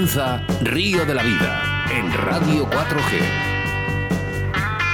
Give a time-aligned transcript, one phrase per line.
[0.00, 3.20] Comienza Río de la Vida en Radio 4G.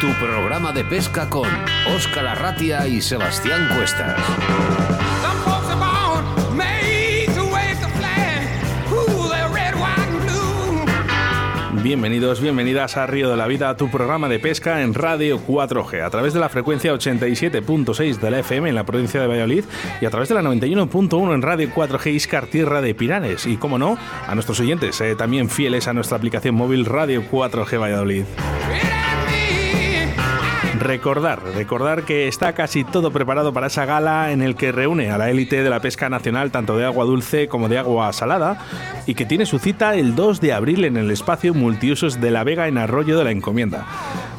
[0.01, 1.48] Tu programa de pesca con
[1.94, 4.17] Óscar Arratia y Sebastián Cuestas.
[11.87, 16.10] Bienvenidos, bienvenidas a Río de la Vida, tu programa de pesca en Radio 4G, a
[16.10, 19.62] través de la frecuencia 87.6 de la FM en la provincia de Valladolid
[20.00, 23.46] y a través de la 91.1 en Radio 4G Iscar Tierra de Piranes.
[23.46, 23.96] Y, como no,
[24.27, 28.24] a nuestros oyentes, eh, también fieles a nuestra aplicación móvil Radio 4G Valladolid.
[30.86, 35.18] Recordar, recordar que está casi todo preparado para esa gala en el que reúne a
[35.18, 38.58] la élite de la pesca nacional, tanto de agua dulce como de agua salada,
[39.04, 42.44] y que tiene su cita el 2 de abril en el espacio multiusos de La
[42.44, 43.84] Vega en Arroyo de la Encomienda.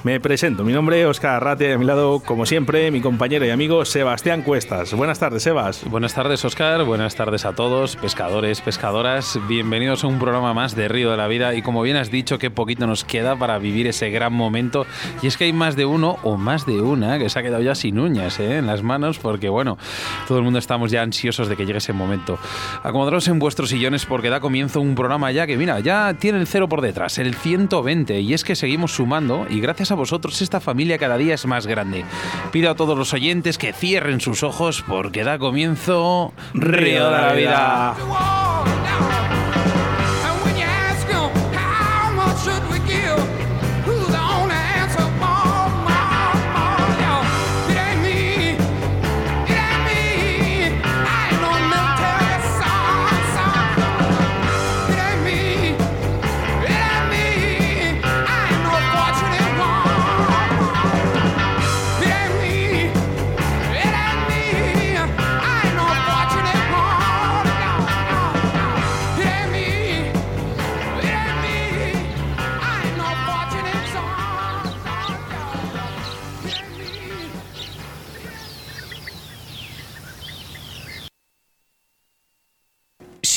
[0.07, 3.49] Me presento, mi nombre es Oscar Arrate a mi lado, como siempre, mi compañero y
[3.49, 4.93] amigo Sebastián Cuestas.
[4.93, 5.83] Buenas tardes, Sebas.
[5.83, 6.85] Buenas tardes, Oscar.
[6.85, 9.37] Buenas tardes a todos, pescadores, pescadoras.
[9.49, 11.55] Bienvenidos a un programa más de Río de la Vida.
[11.55, 14.85] Y como bien has dicho, qué poquito nos queda para vivir ese gran momento.
[15.21, 17.61] Y es que hay más de uno o más de una que se ha quedado
[17.61, 18.59] ya sin uñas ¿eh?
[18.59, 19.77] en las manos, porque bueno,
[20.25, 22.39] todo el mundo estamos ya ansiosos de que llegue ese momento.
[22.81, 26.47] Acomodaros en vuestros sillones porque da comienzo un programa ya que, mira, ya tiene el
[26.47, 28.21] cero por detrás, el 120.
[28.21, 31.67] Y es que seguimos sumando y gracias a vosotros esta familia cada día es más
[31.67, 32.05] grande.
[32.51, 37.33] Pido a todos los oyentes que cierren sus ojos porque da comienzo Río de la
[37.33, 38.76] Vida.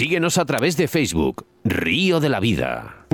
[0.00, 3.06] Síguenos a través de Facebook, Río de la Vida.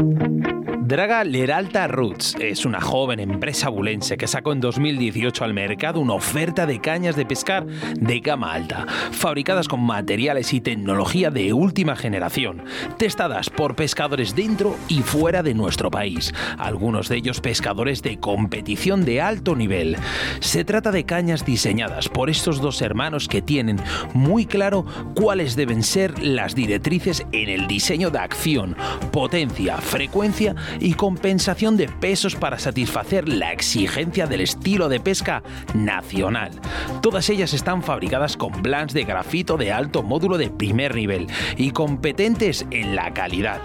[0.87, 6.15] Draga Leralta Roots es una joven empresa bulense que sacó en 2018 al mercado una
[6.15, 11.97] oferta de cañas de pescar de gama alta, fabricadas con materiales y tecnología de última
[11.97, 12.63] generación,
[12.99, 19.05] testadas por pescadores dentro y fuera de nuestro país, algunos de ellos pescadores de competición
[19.05, 19.97] de alto nivel.
[20.39, 23.81] Se trata de cañas diseñadas por estos dos hermanos que tienen
[24.15, 24.87] muy claro
[25.17, 28.77] cuáles deben ser las directrices en el diseño de acción,
[29.11, 35.43] potencia, frecuencia y compensación de pesos para satisfacer la exigencia del estilo de pesca
[35.75, 36.51] nacional.
[37.03, 41.27] Todas ellas están fabricadas con blancs de grafito de alto módulo de primer nivel
[41.57, 43.61] y competentes en la calidad.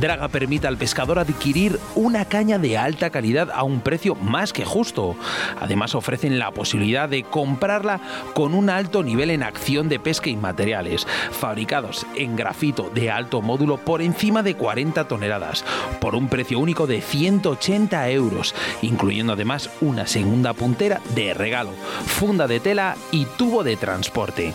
[0.00, 4.64] Draga permite al pescador adquirir una caña de alta calidad a un precio más que
[4.64, 5.16] justo.
[5.60, 8.00] Además ofrecen la posibilidad de comprarla
[8.34, 13.42] con un alto nivel en acción de pesca y materiales, fabricados en grafito de alto
[13.42, 15.64] módulo por encima de 40 toneladas,
[16.00, 21.70] por un precio único de 180 euros, incluyendo además una segunda puntera de regalo,
[22.06, 24.54] funda de tela y tubo de transporte.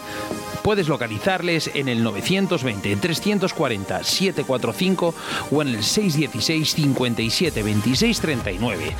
[0.65, 5.13] Puedes localizarles en el 920 340 745
[5.51, 8.95] o en el 616 57 26 39.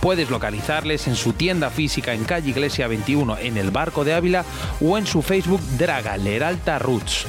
[0.00, 4.44] Puedes localizarles en su tienda física en calle Iglesia 21 en el Barco de Ávila
[4.80, 7.26] o en su Facebook Draga Leralta Roots.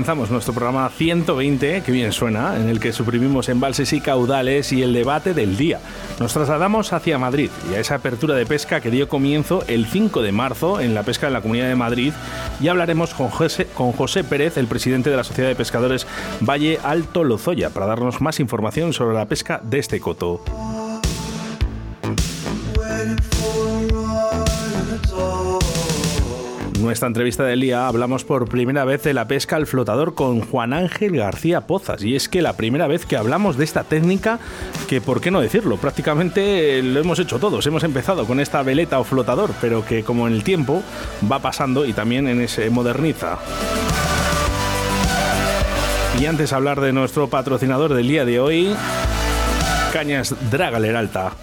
[0.00, 4.82] Comenzamos nuestro programa 120, que bien suena, en el que suprimimos embalses y caudales y
[4.82, 5.78] el debate del día.
[6.18, 10.22] Nos trasladamos hacia Madrid y a esa apertura de pesca que dio comienzo el 5
[10.22, 12.14] de marzo en la pesca en la Comunidad de Madrid
[12.62, 16.06] y hablaremos con José, con José Pérez, el presidente de la Sociedad de Pescadores
[16.40, 20.40] Valle Alto Lozoya, para darnos más información sobre la pesca de este coto.
[26.90, 30.72] Nuestra entrevista del día hablamos por primera vez de la pesca al flotador con Juan
[30.72, 32.02] Ángel García Pozas.
[32.02, 34.40] Y es que la primera vez que hablamos de esta técnica,
[34.88, 37.64] que por qué no decirlo, prácticamente lo hemos hecho todos.
[37.68, 40.82] Hemos empezado con esta veleta o flotador, pero que como en el tiempo
[41.30, 43.38] va pasando y también en ese moderniza.
[46.20, 48.74] Y antes de hablar de nuestro patrocinador del día de hoy,
[49.92, 51.34] Cañas Draga Leralta.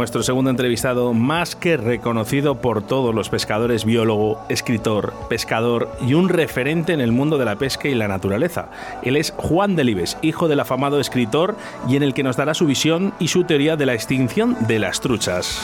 [0.03, 6.29] Nuestro segundo entrevistado, más que reconocido por todos los pescadores, biólogo, escritor, pescador y un
[6.29, 8.69] referente en el mundo de la pesca y la naturaleza.
[9.05, 11.55] Él es Juan Delibes, hijo del afamado escritor
[11.89, 14.81] y en el que nos dará su visión y su teoría de la extinción de
[14.81, 15.63] las truchas.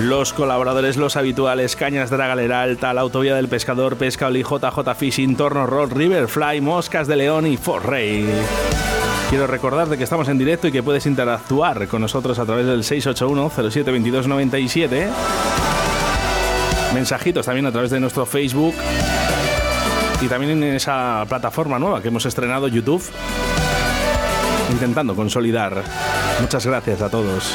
[0.00, 5.34] Los colaboradores, los habituales, Cañas Dragalera Alta, la Autovía del Pescador, Pesca Oli, JJ Fishing,
[5.34, 8.28] Torno Roll, Riverfly, Moscas de León y Forrey.
[9.32, 12.82] Quiero recordarte que estamos en directo y que puedes interactuar con nosotros a través del
[12.82, 15.08] 681-072297.
[16.92, 18.74] Mensajitos también a través de nuestro Facebook.
[20.20, 23.02] Y también en esa plataforma nueva que hemos estrenado, YouTube.
[24.70, 25.82] Intentando consolidar.
[26.38, 27.54] Muchas gracias a todos.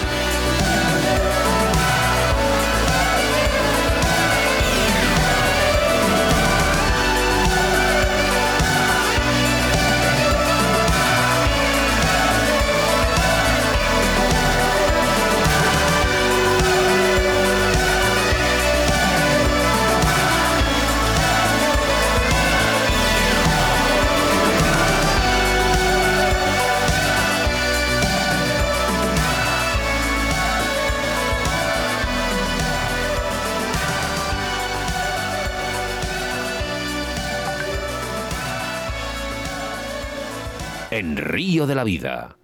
[41.77, 42.37] La Vida,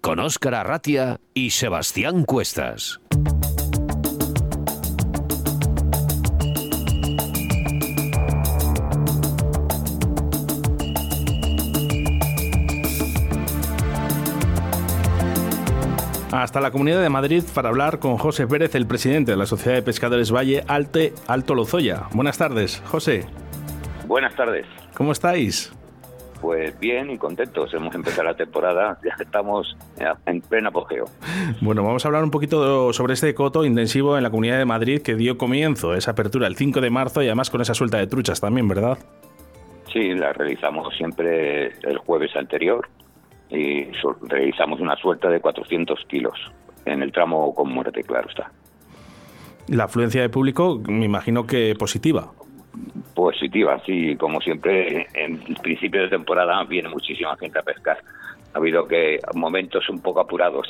[0.00, 3.00] con Óscar Arratia y Sebastián Cuestas.
[16.32, 19.76] Hasta la Comunidad de Madrid para hablar con José Pérez, el presidente de la Sociedad
[19.76, 22.08] de Pescadores Valle Alte Alto Lozoya.
[22.10, 23.24] Buenas tardes, José.
[24.08, 24.66] Buenas tardes.
[24.96, 25.72] ¿Cómo estáis?
[26.40, 27.72] Pues bien y contentos.
[27.74, 29.76] Hemos empezado la temporada, ya estamos
[30.26, 31.04] en pleno apogeo.
[31.60, 35.02] Bueno, vamos a hablar un poquito sobre este coto intensivo en la Comunidad de Madrid
[35.02, 38.06] que dio comienzo, esa apertura el 5 de marzo y además con esa suelta de
[38.06, 38.98] truchas también, ¿verdad?
[39.92, 42.88] Sí, la realizamos siempre el jueves anterior
[43.50, 43.88] y
[44.22, 46.34] realizamos una suelta de 400 kilos
[46.84, 48.52] en el tramo con muerte, claro está.
[49.66, 52.32] La afluencia de público, me imagino que positiva.
[53.14, 57.98] Positiva, sí, como siempre, en principio de temporada viene muchísima gente a pescar.
[58.54, 60.68] Ha habido que momentos un poco apurados,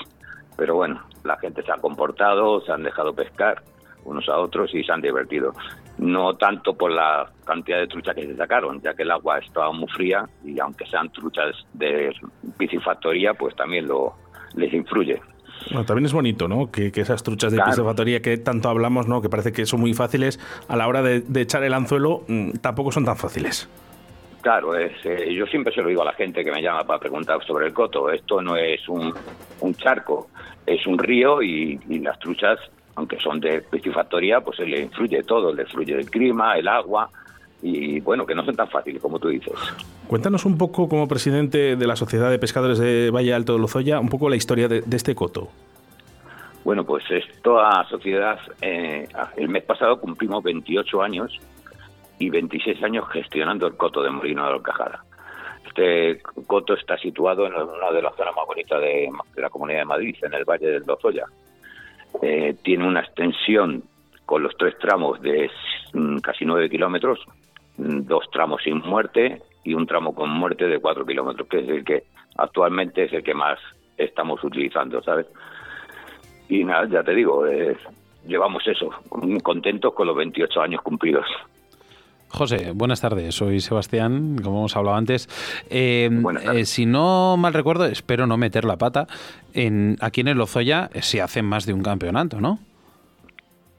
[0.57, 3.63] pero bueno, la gente se ha comportado, se han dejado pescar
[4.05, 5.53] unos a otros y se han divertido.
[5.99, 9.71] No tanto por la cantidad de truchas que se sacaron, ya que el agua estaba
[9.73, 12.13] muy fría y aunque sean truchas de
[12.57, 14.15] piscifactoría, pues también lo
[14.55, 15.21] les influye.
[15.71, 16.71] Bueno, también es bonito, ¿no?
[16.71, 17.71] Que, que esas truchas de Claro.
[17.71, 19.21] piscifactoría que tanto hablamos, ¿no?
[19.21, 22.53] Que parece que son muy fáciles, a la hora de, de echar el anzuelo mm,
[22.61, 23.69] tampoco son tan fáciles.
[24.43, 26.99] Claro, es, eh, yo siempre se lo digo a la gente que me llama para
[26.99, 28.11] preguntar sobre el coto.
[28.11, 29.13] Esto no es un,
[29.61, 30.29] un charco,
[30.65, 32.59] es un río y, y las truchas,
[32.95, 37.11] aunque son de piscifactoría, pues se le influye todo, le influye el clima, el agua
[37.63, 39.55] y bueno, que no son tan fáciles como tú dices.
[40.07, 44.01] Cuéntanos un poco, como presidente de la Sociedad de Pescadores de Valle Alto de Lozoya,
[44.01, 45.49] un poco la historia de, de este coto.
[46.65, 51.39] Bueno, pues esta sociedad, eh, el mes pasado cumplimos 28 años
[52.19, 55.05] y 26 años gestionando el coto de Molino de Alcajada.
[55.67, 59.81] Este coto está situado en una de las zonas más bonitas de, de la Comunidad
[59.81, 61.25] de Madrid, en el Valle del Lozoya.
[62.23, 63.83] Eh, tiene una extensión
[64.27, 65.51] con los tres tramos de
[65.95, 67.21] mm, casi 9 kilómetros,
[67.81, 71.85] dos tramos sin muerte y un tramo con muerte de 4 kilómetros, que es el
[71.85, 72.05] que
[72.37, 73.59] actualmente es el que más
[73.97, 75.27] estamos utilizando, ¿sabes?
[76.49, 77.77] Y nada, ya te digo, eh,
[78.27, 78.91] llevamos eso,
[79.43, 81.27] contentos con los 28 años cumplidos.
[82.33, 83.35] José, buenas tardes.
[83.35, 85.29] Soy Sebastián, como hemos hablado antes.
[85.69, 86.09] Eh,
[86.55, 89.09] eh, si no mal recuerdo, espero no meter la pata.
[89.53, 92.61] En, aquí en el Lozoya eh, se hace más de un campeonato, ¿no?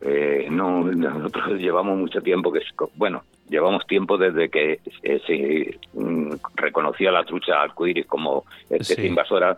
[0.01, 2.60] Eh, no, nosotros llevamos mucho tiempo que,
[2.96, 9.08] bueno, llevamos tiempo desde que eh, se mm, reconocía la trucha arcoíris como especie Sí.
[9.08, 9.58] invasora,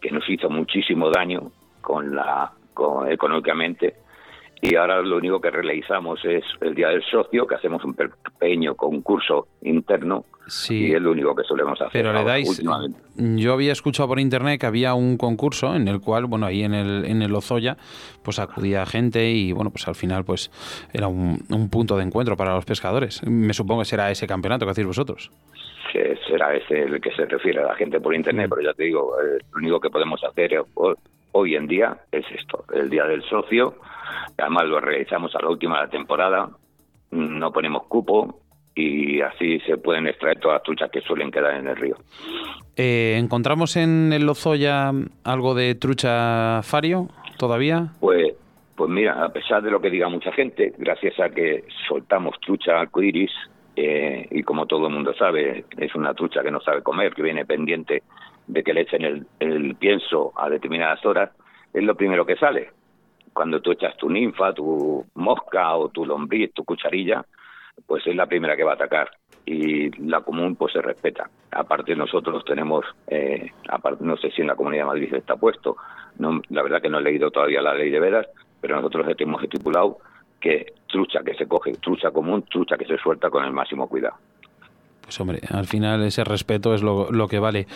[0.00, 3.94] que nos hizo muchísimo daño con la, con, económicamente.
[4.64, 8.76] Y ahora lo único que realizamos es el Día del Socio, que hacemos un pequeño
[8.76, 10.86] concurso interno Sí.
[10.86, 11.90] y es lo único que solemos hacer.
[11.92, 12.62] Pero le dais.
[13.16, 16.74] Yo había escuchado por internet que había un concurso en el cual, bueno, ahí en
[16.74, 17.76] el, en el Lozoya,
[18.22, 20.50] pues acudía gente y, bueno, pues al final, pues
[20.92, 23.20] era un, un punto de encuentro para los pescadores.
[23.26, 25.30] Me supongo que será ese campeonato que hacéis vosotros.
[25.92, 28.84] que será ese el que se refiere a la gente por internet, pero ya te
[28.84, 30.94] digo, eh, lo único que podemos hacer ho-
[31.32, 33.74] hoy en día es esto, el Día del Socio,
[34.38, 36.50] además lo realizamos a la última de la temporada,
[37.10, 38.40] no ponemos cupo
[38.74, 41.96] y así se pueden extraer todas las truchas que suelen quedar en el río.
[42.76, 44.92] Eh, ¿Encontramos en el Lozoya
[45.24, 47.92] algo de trucha fario todavía?
[48.00, 48.34] Pues,
[48.74, 52.80] pues mira, a pesar de lo que diga mucha gente, gracias a que soltamos trucha
[52.80, 53.30] arcoiris,
[53.76, 57.22] eh, y como todo el mundo sabe, es una trucha que no sabe comer, que
[57.22, 58.02] viene pendiente
[58.46, 61.30] de que le echen el, el pienso a determinadas horas,
[61.72, 62.70] es lo primero que sale.
[63.32, 67.24] Cuando tú echas tu ninfa, tu mosca o tu lombriz, tu cucharilla,
[67.86, 69.10] pues es la primera que va a atacar
[69.44, 71.28] y la común pues se respeta.
[71.50, 75.76] Aparte nosotros tenemos, eh, aparte, no sé si en la Comunidad de Madrid está puesto,
[76.18, 78.26] no, la verdad que no he leído todavía la ley de veras,
[78.60, 79.98] pero nosotros hemos estipulado
[80.40, 84.16] que trucha que se coge, trucha común, trucha que se suelta con el máximo cuidado.
[85.02, 87.66] Pues hombre, al final ese respeto es lo, lo que vale.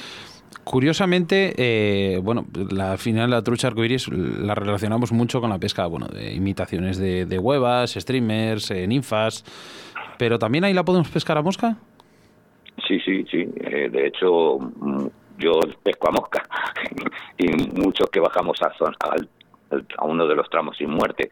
[0.64, 5.86] Curiosamente, eh, bueno, la, al final la trucha arcoiris la relacionamos mucho con la pesca,
[5.86, 9.44] bueno, de imitaciones de, huevas, streamers, eh, ninfas,
[10.18, 11.76] pero también ahí la podemos pescar a mosca.
[12.88, 13.48] Sí, sí, sí.
[13.60, 15.06] Eh, de hecho, mm,
[15.38, 16.42] yo pesco a mosca
[17.38, 17.46] y
[17.80, 19.28] muchos que bajamos a, zon- al-
[19.70, 21.30] al- a uno de los tramos sin muerte.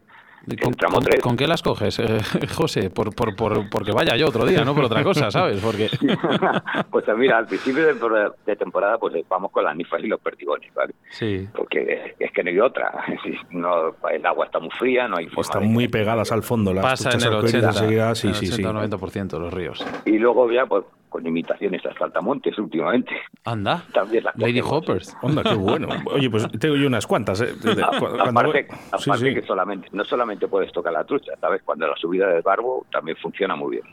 [0.61, 1.23] ¿Con, El tramo con- 3.
[1.23, 2.19] con qué las coges, eh,
[2.55, 2.91] José?
[2.91, 5.61] Por, por, por, porque vaya yo otro día, no por otra cosa, ¿sabes?
[5.61, 5.89] Porque
[6.91, 10.21] pues mira, al principio de, temporada- de temporada pues vamos con las nifas y los
[10.21, 10.95] perdigones, ¿vale?
[11.11, 11.49] sí.
[11.55, 12.93] Porque es que no hay otra.
[13.51, 16.83] No, el agua está muy fría, no hay forma Están muy pegadas al fondo las
[16.85, 18.53] Pasa en el arcoíris 80, enseguida, sí, en el sí, sí.
[18.65, 19.87] 80 o 90% de los ríos.
[20.05, 23.13] Y luego ya pues con imitaciones a saltamontes últimamente.
[23.45, 24.61] Anda, También las Lady.
[24.61, 25.17] Hoppers.
[25.23, 25.87] Onda, qué bueno.
[26.13, 27.41] Oye, pues tengo yo unas cuantas.
[27.41, 27.55] ¿eh?
[27.63, 29.35] Cuando aparte, voy- aparte sí, sí.
[29.35, 31.63] que solamente no solamente puedes tocar la trucha, ¿sabes?
[31.63, 33.85] Cuando la subida del barbo también funciona muy bien.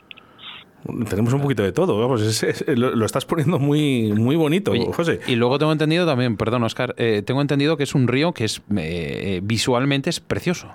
[1.08, 1.96] Tenemos un poquito de todo.
[2.00, 5.20] Vamos, es- es- lo, lo estás poniendo muy, muy bonito, Oye, José.
[5.28, 8.46] Y luego tengo entendido también, perdón, Oscar, eh, tengo entendido que es un río que
[8.46, 10.74] es eh, visualmente es precioso.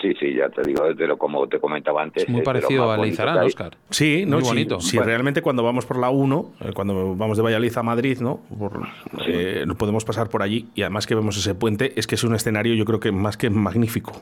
[0.00, 2.22] Sí, sí, ya te digo, desde lo como te comentaba antes.
[2.22, 3.38] Es muy parecido bonito Leizarán.
[3.38, 3.76] Oscar.
[3.90, 4.36] Sí, ¿no?
[4.36, 4.80] Muy Si- bonito.
[4.80, 5.08] Si, Bueno.
[5.08, 8.40] realmente cuando vamos por la 1, eh, cuando vamos de Valladolid a Madrid, ¿no?
[8.58, 8.80] Por,
[9.26, 12.22] eh, no podemos pasar por allí y además que vemos ese puente, es que es
[12.22, 14.12] un escenario yo creo que más que magnífico.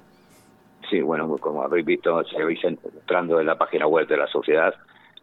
[0.88, 4.28] Sí, bueno, pues como habéis visto, si habéis entrando en la página web de la
[4.28, 4.72] sociedad,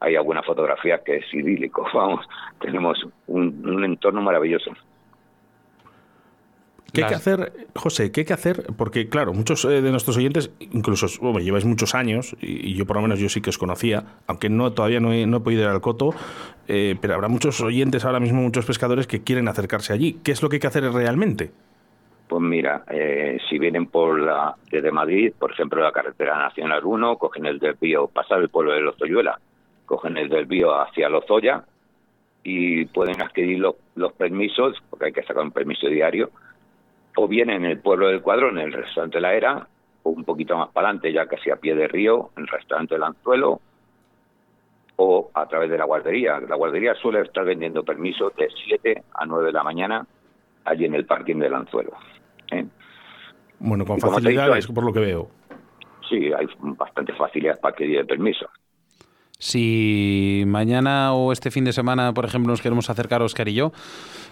[0.02, 1.86] hay alguna fotografía que es idílico.
[1.94, 2.28] Vamos,
[2.62, 4.72] tenemos un, un entorno maravilloso.
[6.94, 8.12] ¿Qué hay que hacer, José?
[8.12, 8.68] ¿Qué hay que hacer?
[8.78, 12.86] Porque, claro, muchos eh, de nuestros oyentes, incluso bueno, lleváis muchos años, y, y yo
[12.86, 15.40] por lo menos yo sí que os conocía, aunque no todavía no he, no he
[15.40, 16.14] podido ir al coto,
[16.68, 20.20] eh, pero habrá muchos oyentes ahora mismo, muchos pescadores que quieren acercarse allí.
[20.24, 21.52] ¿Qué es lo que hay que hacer realmente?
[22.28, 27.18] Pues mira, eh, si vienen por la desde Madrid, por ejemplo, la carretera nacional 1,
[27.18, 29.40] cogen el desvío, pasar el pueblo de Lozoyuela,
[29.86, 31.64] cogen el desvío hacia Lozoya
[32.44, 36.30] y pueden adquirir los, los permisos, porque hay que sacar un permiso diario,
[37.16, 39.68] o bien en el pueblo del Cuadro, en el restaurante La Era,
[40.04, 42.96] o un poquito más para adelante, ya casi a pie de río, en el restaurante
[42.96, 43.62] El Anzuelo,
[44.96, 46.40] o a través de la guardería.
[46.40, 50.06] La guardería suele estar vendiendo permisos de 7 a 9 de la mañana
[50.66, 51.94] allí en el parking del Anzuelo.
[52.52, 52.66] ¿eh?
[53.60, 55.30] Bueno, con dicho, facilidades, por lo que veo.
[56.10, 58.48] Sí, hay bastante facilidad para adquirir el permiso.
[59.44, 63.74] Si mañana o este fin de semana, por ejemplo, nos queremos acercar Oscar y yo,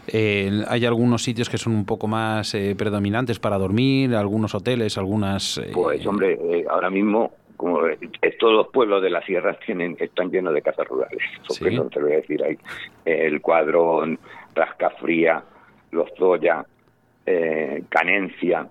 [0.07, 4.97] eh, hay algunos sitios que son un poco más eh, predominantes para dormir, algunos hoteles,
[4.97, 5.57] algunas...
[5.57, 7.79] eh, Pues hombre, eh, ahora mismo, como
[8.39, 11.19] todos los pueblos de las sierras tienen, están llenos de casas rurales.
[11.45, 11.75] Porque Sí.
[11.75, 12.57] no te voy a decir ahí.
[13.03, 14.17] El Cuadrón,
[14.55, 15.43] Rascafría,
[15.91, 16.65] Los Zoya,
[17.25, 18.65] eh, Canencia,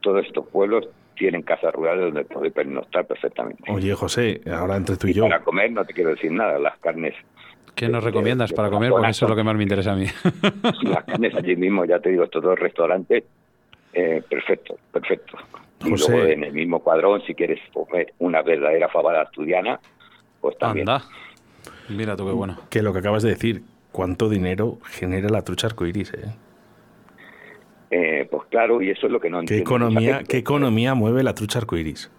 [0.00, 0.88] todos estos pueblos
[1.20, 3.62] tienen casas rurales donde poder pernoctar perfectamente.
[3.70, 5.24] Oye, José, ahora entre tú y Y yo.
[5.24, 7.14] Para comer no te quiero decir nada, las carnes
[7.74, 8.90] ¿Qué nos de- recomiendas de- para de comer?
[8.90, 10.06] Porque eso es lo que más me interesa a mí.
[10.82, 13.24] las carnes allí mismo, ya te digo, estos dos restaurantes,
[13.92, 15.36] eh, perfecto, perfecto.
[15.84, 16.10] Y José.
[16.12, 19.78] luego en el mismo cuadrón, si quieres comer una verdadera fabada asturiana,
[20.40, 20.88] pues también.
[20.88, 21.04] Anda.
[21.90, 22.56] Mira tú qué bueno.
[22.70, 23.62] Que lo que acabas de decir,
[23.92, 26.14] ¿cuánto dinero genera la trucha arcoiris?
[26.14, 26.32] Eh?
[27.90, 30.28] Eh, pues claro, y eso es lo que no ¿Qué entiende mucha economía, gente.
[30.28, 32.10] ¿Qué economía mueve la trucha arcoiris?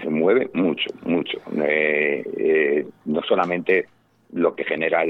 [0.00, 1.38] se mueve mucho, mucho.
[1.56, 3.88] Eh, eh, no solamente
[4.32, 5.02] lo que genera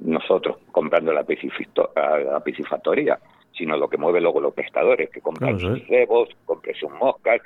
[0.00, 3.18] nosotros comprando la, piscifactoría,
[3.52, 7.40] sino lo que mueve luego los pescadores, que compran Claro, sus cebos, compran sus moscas,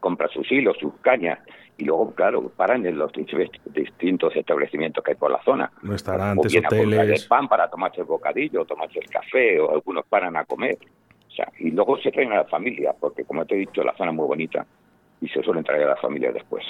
[0.00, 1.40] compran sus hilos, sus cañas,
[1.78, 5.72] y luego, claro, paran en los distintos establecimientos que hay por la zona.
[5.82, 7.22] Restaurantes, o bien a comprar hoteles.
[7.22, 10.78] el pan para tomarse el bocadillo, tomarse el café, o algunos paran a comer.
[11.32, 13.96] O sea, y luego se traen a la familia, porque como te he dicho, la
[13.96, 14.66] zona es muy bonita
[15.20, 16.62] y se suelen traer a la familia después.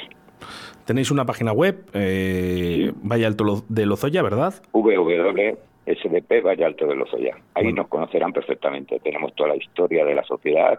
[0.85, 4.55] Tenéis una página web, eh, Vaya Alto Lo- de Lozoya, ¿verdad?
[4.73, 7.37] www.sdp Valle Alto de Lozoya.
[7.55, 7.83] Ahí Bueno.
[7.83, 9.01] nos conocerán perfectamente.
[9.01, 10.79] Tenemos toda la historia de la sociedad,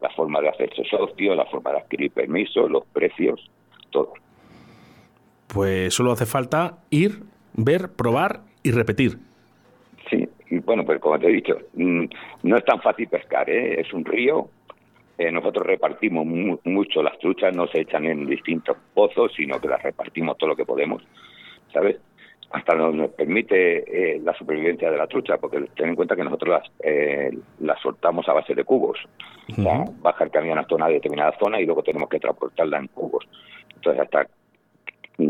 [0.00, 3.50] la forma de hacerse socio, la forma de adquirir permisos, los precios,
[3.90, 4.12] todo.
[5.48, 7.22] Pues solo hace falta ir,
[7.54, 9.18] ver, probar y repetir.
[10.60, 12.04] Bueno, pues como te he dicho, mm,
[12.44, 13.80] no es tan fácil pescar, ¿eh?
[13.80, 14.48] es un río.
[15.16, 19.68] Eh, nosotros repartimos mu- mucho las truchas, no se echan en distintos pozos, sino que
[19.68, 21.02] las repartimos todo lo que podemos,
[21.72, 21.98] ¿sabes?
[22.50, 26.24] Hasta nos, nos permite eh, la supervivencia de la trucha, porque ten en cuenta que
[26.24, 27.30] nosotros las, eh,
[27.60, 28.98] las soltamos a base de cubos.
[29.50, 29.94] O sea, Ujú.
[30.00, 33.24] baja el camión hasta una determinada zona y luego tenemos que transportarla en cubos.
[33.76, 34.26] Entonces, hasta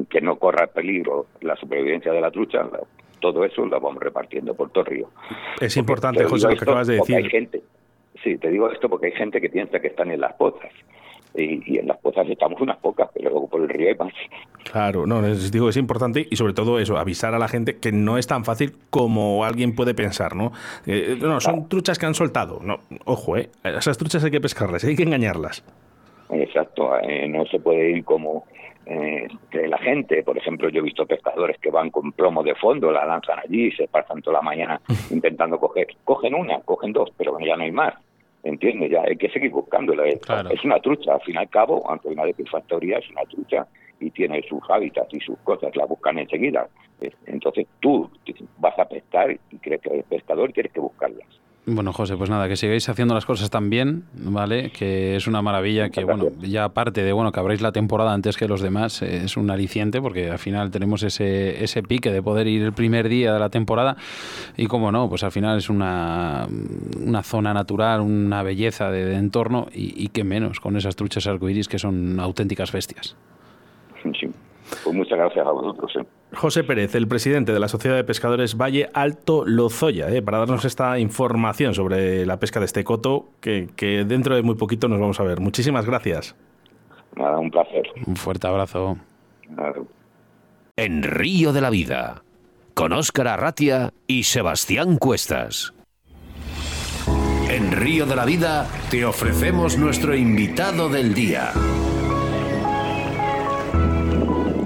[0.09, 2.67] que no corra peligro la supervivencia de la trucha,
[3.25, 5.09] todo eso lo vamos repartiendo por todo el río.
[5.09, 7.25] Es Porque importante, te digo José, lo que acabas de porque decir.
[7.25, 7.63] Hay gente,
[8.23, 10.71] sí, te digo esto porque hay gente que piensa que están en las pozas.
[11.35, 14.13] Y, y en las pozas estamos unas pocas, pero luego por el río hay más.
[14.71, 17.93] Claro, no, les digo, es importante y sobre todo eso, avisar a la gente que
[17.93, 20.53] no es tan fácil como alguien puede pensar, ¿no?
[20.87, 22.61] Eh, no, son truchas que han soltado.
[22.63, 23.49] No, ojo, ¿eh?
[23.65, 25.65] Esas truchas hay que pescarlas, hay que engañarlas.
[26.31, 28.45] Exacto, eh, no se puede ir como
[28.87, 29.29] eh,
[29.69, 33.05] la gente, por ejemplo, yo he visto pescadores que van con plomo de fondo, la
[33.07, 35.89] lanzan allí y se pasan toda la mañana intentando coger.
[36.05, 37.95] Cogen una, cogen dos, pero ya no hay más.
[38.43, 38.91] ¿Entiendes?
[38.91, 40.07] Ya hay que seguir buscándola.
[40.07, 40.51] Es- Claro.
[40.51, 43.67] Es una trucha, al fin y al cabo, aunque una de factoría es una trucha
[44.01, 46.69] y tiene sus hábitats y sus cosas, la buscan enseguida.
[47.27, 48.11] Entonces tú
[48.59, 51.27] vas a pescar y crees que eres pescador y tienes que buscarlas.
[51.67, 54.71] Bueno, José, pues nada, que sigáis haciendo las cosas tan bien, ¿vale?
[54.71, 58.37] Que es una maravilla que, bueno, ya aparte de, bueno, que abráis la temporada antes
[58.37, 62.23] que los demás, eh, es un aliciente porque al final tenemos ese, ese pique de
[62.23, 63.97] poder ir el primer día de la temporada
[64.59, 66.47] y, como no, pues al final es una,
[67.01, 71.27] una zona natural, una belleza de, de entorno y, y qué menos con esas truchas
[71.27, 73.17] arcoíris que son auténticas bestias.
[74.85, 75.93] Pues muchas gracias a vosotros.
[75.97, 76.05] ¿eh?
[76.35, 80.21] José Pérez, el presidente de la Sociedad de Pescadores Valle Alto Lozoya, ¿eh?
[80.21, 84.57] para darnos esta información sobre la pesca de este coto, que, que dentro de muy
[84.57, 85.41] poquito nos vamos a ver.
[85.41, 86.37] Muchísimas gracias.
[87.17, 87.85] Nada, un placer.
[88.07, 88.99] Un fuerte abrazo.
[89.49, 89.75] Nada.
[90.77, 92.23] En Río de la Vida,
[92.75, 95.73] con Óscar Arratia y Sebastián Cuestas.
[97.49, 101.53] En Río de la Vida te ofrecemos nuestro invitado del día.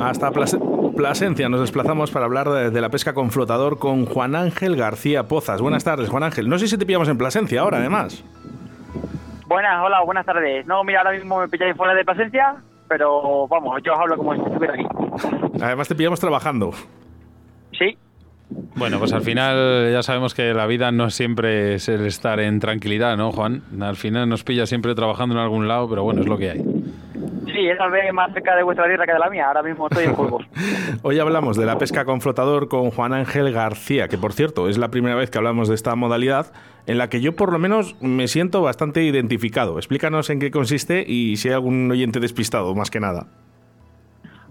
[0.08, 0.58] Hasta Plas-
[0.96, 5.28] Plasencia nos desplazamos para hablar de, de la pesca con flotador con Juan Ángel García
[5.28, 5.60] Pozas.
[5.60, 6.48] Buenas tardes, Juan Ángel.
[6.48, 8.24] No sé si te pillamos en Plasencia ahora, además.
[9.46, 10.66] Buenas, hola, buenas tardes.
[10.66, 12.56] No, mira, ahora mismo me pilláis fuera de Plasencia,
[12.88, 14.84] pero vamos, yo os hablo como si estuviera aquí.
[15.62, 16.72] Además te pillamos trabajando.
[17.78, 17.96] Sí,
[18.76, 22.60] Bueno, pues al final ya sabemos que la vida no siempre es el estar en
[22.60, 23.62] tranquilidad, ¿no, Juan?
[23.80, 26.64] Al final nos pilla siempre trabajando en algún lado, pero bueno, es lo que hay.
[27.58, 29.46] Sí, es tal vez más cerca de vuestra tierra que de la mía.
[29.46, 30.46] Ahora mismo estoy en Burgos.
[31.02, 34.78] Hoy hablamos de la pesca con flotador con Juan Ángel García, que por cierto es
[34.78, 36.52] la primera vez que hablamos de esta modalidad
[36.86, 39.76] en la que yo por lo menos me siento bastante identificado.
[39.78, 43.26] Explícanos en qué consiste y si hay algún oyente despistado, más que nada.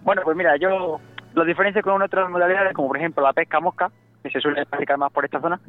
[0.04, 1.00] Bueno, pues mira, yo
[1.34, 3.90] lo diferencio con otras modalidades, como por ejemplo la pesca mosca,
[4.24, 5.60] que se suele practicar más por esta zona,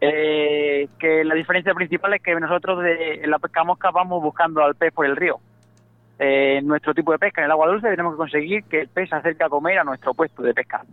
[0.00, 4.62] eh, que la diferencia principal es que nosotros de, en la pesca mosca vamos buscando
[4.62, 5.40] al pez por el río.
[6.24, 9.08] Eh, nuestro tipo de pesca, en el agua dulce, tenemos que conseguir que el pez
[9.08, 10.84] se acerque a comer a nuestro puesto de pesca.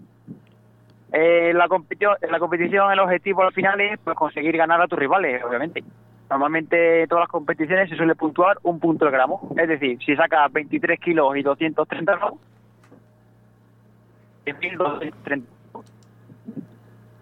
[1.11, 4.97] Eh, la, competición, la competición el objetivo al final es pues, conseguir ganar a tus
[4.97, 5.83] rivales, obviamente.
[6.31, 9.53] Normalmente en todas las competiciones se suele puntuar un punto el gramo.
[9.55, 12.39] Es decir, si sacas 23 kilos y 230 gramos,
[14.47, 15.43] 10.230.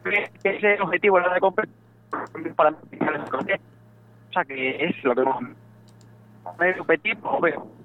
[0.05, 5.43] Ese es el objetivo de la competición para O sea que es lo que vamos
[6.45, 7.76] a competir por,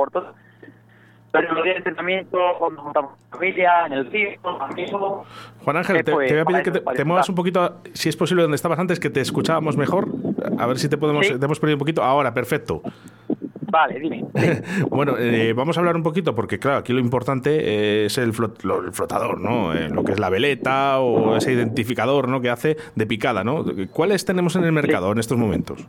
[0.00, 0.34] por todo.
[1.32, 5.28] Pero los días de entrenamiento, cuando juntamos familia, en el río, con amigos.
[5.62, 7.76] Juan Ángel, eh, te, pues, te voy a pedir que te, te muevas un poquito,
[7.92, 10.08] si es posible, donde estabas antes, que te escuchábamos mejor.
[10.58, 11.38] A ver si te podemos, Sí.
[11.38, 12.02] te hemos perdido un poquito.
[12.02, 12.82] Ahora, perfecto.
[13.70, 14.24] Vale, dime.
[14.90, 18.32] Bueno, eh, vamos a hablar un poquito, porque claro, aquí lo importante eh, es el,
[18.32, 19.72] flot- lo- el flotador, ¿no?
[19.72, 22.40] Eh, lo que es la veleta o ese identificador, ¿no?
[22.40, 23.64] Que hace de picada, ¿no?
[23.92, 25.86] ¿Cuáles tenemos en el mercado en estos momentos?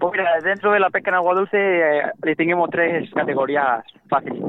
[0.00, 4.42] Pues mira, dentro de la pesca en agua dulce eh, distinguimos tres categorías fáciles.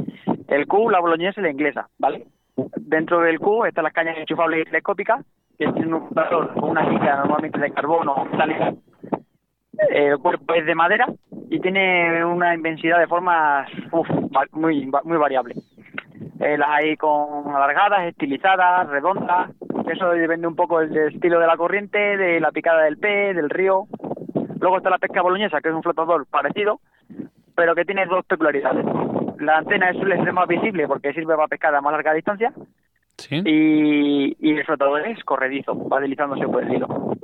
[0.48, 2.26] El Q, la boloñesa y la inglesa, ¿vale?
[2.78, 5.26] Dentro del Q están las cañas enchufables y telescópicas,
[5.58, 8.74] que tienen un valor con una giga normalmente de carbono metálica.
[9.90, 11.08] El cuerpo es de madera
[11.50, 14.08] y tiene una inmensidad de formas uf,
[14.54, 15.56] muy, muy variable.
[16.40, 19.52] Eh, las hay con alargadas, estilizadas, redondas.
[19.92, 23.50] Eso depende un poco del estilo de la corriente, de la picada del pez, del
[23.50, 23.88] río.
[24.62, 26.80] Luego está la pesca boloñesa, que es un flotador parecido,
[27.56, 28.86] pero que tiene dos peculiaridades.
[29.40, 32.54] La antena suele ser más visible porque sirve para pescar a más larga distancia
[33.18, 33.42] ¿Sí?
[33.44, 37.18] y, y el flotador es corredizo, va deslizándose por el hilo.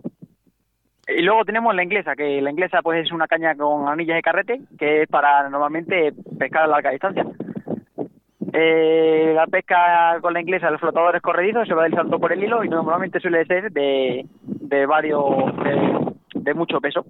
[1.07, 4.21] Y luego tenemos la inglesa, que la inglesa pues es una caña con anillas de
[4.23, 7.25] carrete, que es para normalmente pescar a larga distancia.
[8.51, 12.43] Eh, la pesca con la inglesa, el flotador es corredizo, se va deslizando por el
[12.43, 17.05] hilo y normalmente suele ser de, de varios, de, de mucho peso.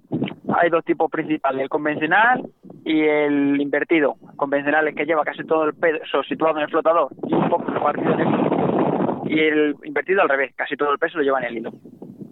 [0.54, 2.42] Hay dos tipos principales, el convencional
[2.84, 4.16] y el invertido.
[4.36, 7.66] Convencional es que lleva casi todo el peso situado en el flotador y un poco
[7.70, 9.30] en el.
[9.30, 11.72] Y el invertido al revés, casi todo el peso lo lleva en el hilo.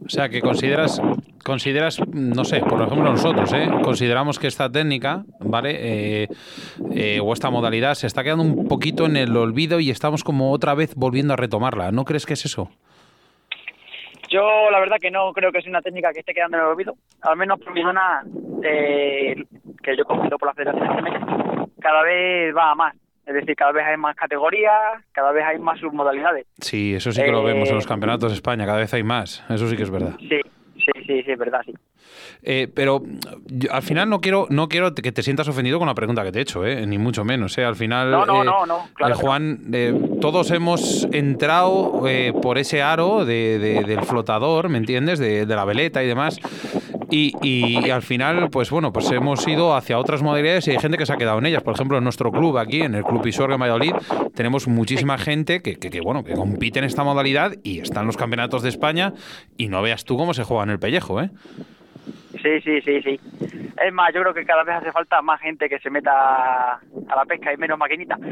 [0.06, 1.02] O sea, que consideras,
[1.44, 3.68] consideras, no sé, por ejemplo nosotros, ¿eh?
[3.82, 6.22] consideramos que esta técnica, ¿vale?
[6.22, 6.28] Eh,
[6.92, 10.52] eh, o esta modalidad se está quedando un poquito en el olvido y estamos como
[10.52, 11.90] otra vez volviendo a retomarla.
[11.90, 12.70] ¿No crees que es eso?
[14.28, 16.68] Yo la verdad que no creo que sea una técnica que esté quedando en el
[16.70, 16.94] olvido.
[17.22, 18.24] Al menos por mi zona,
[18.62, 19.34] eh,
[19.82, 22.94] que yo compito por la Federación cada vez va a más.
[23.26, 26.46] Es decir, cada vez hay más categorías, cada vez hay más submodalidades.
[26.60, 29.02] Sí, eso sí que lo Eh, vemos en los campeonatos de España, cada vez hay
[29.02, 30.14] más, eso sí que es verdad.
[30.20, 30.40] Sí,
[30.76, 31.74] sí, sí, sí, es verdad, sí.
[32.42, 33.02] Eh, pero
[33.46, 36.32] yo, al final no quiero, no quiero que te sientas ofendido con la pregunta que
[36.32, 36.86] te he hecho, ¿eh?
[36.86, 37.56] ni mucho menos.
[37.58, 37.64] ¿eh?
[37.64, 39.18] Al final, No, no, eh, no, no, claro eh.
[39.20, 39.60] Juan,
[40.20, 42.02] todos hemos entrado
[42.42, 45.18] por ese aro de, de- del flotador, ¿me entiendes?
[45.18, 46.38] De, de la veleta y demás.
[47.10, 50.78] Y, y- y al final, pues bueno, pues hemos ido hacia otras modalidades y hay
[50.78, 51.62] gente que se ha quedado en ellas.
[51.62, 53.92] Por ejemplo, en nuestro club aquí, en el Club Pisuerga en Valladolid,
[54.34, 58.16] tenemos muchísima gente que, que- que, bueno, que compite en esta modalidad y están los
[58.16, 59.12] campeonatos de España
[59.56, 61.30] y no veas tú cómo se juega en el pellejo, ¿eh?
[62.42, 63.20] Sí, sí, sí, sí.
[63.84, 66.80] Es más, yo creo que cada vez hace falta más gente que se meta a
[67.16, 68.16] la pesca y menos maquinita.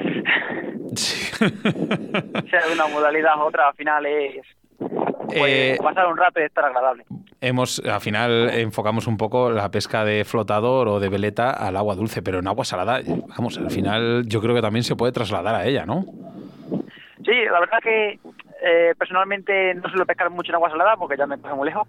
[2.50, 4.46] sea de una modalidad u otra, al final es
[4.78, 7.04] pues, Eh, pasar un rato y estar agradable.
[7.40, 11.94] hemos al final enfocamos un poco la pesca de flotador o de veleta al agua
[11.94, 13.00] dulce, pero en agua salada,
[13.36, 16.04] vamos, al final yo creo que también se puede trasladar a ella, ¿no?
[17.24, 18.18] Sí, la verdad que
[18.62, 21.86] eh, personalmente no suelo pescar mucho en agua salada porque ya me coge muy lejos.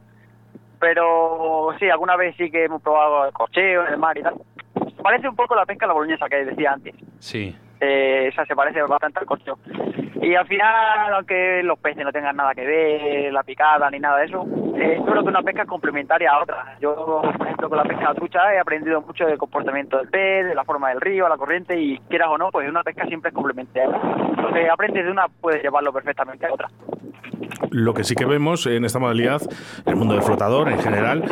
[0.85, 4.35] Pero sí, alguna vez sí que hemos probado el corcheo en el mar y tal.
[5.01, 6.93] Parece un poco la pesca a la boloñesa que decía antes.
[7.17, 7.55] Sí.
[7.79, 9.57] Eh, esa se parece bastante al corcheo.
[10.21, 14.19] Y al final, aunque los peces no tengan nada que ver, la picada ni nada
[14.19, 14.45] de eso,
[14.77, 16.77] eh, yo creo que una pesca es complementaria a otra.
[16.79, 20.45] Yo, por ejemplo, con la pesca de trucha he aprendido mucho del comportamiento del pez,
[20.45, 23.29] de la forma del río, la corriente, y quieras o no, pues una pesca siempre
[23.29, 23.89] es complementaria.
[23.89, 26.69] Lo que aprendes de una puedes llevarlo perfectamente a otra.
[27.71, 29.41] Lo que sí que vemos en esta modalidad,
[29.85, 31.23] en el mundo del flotador en general,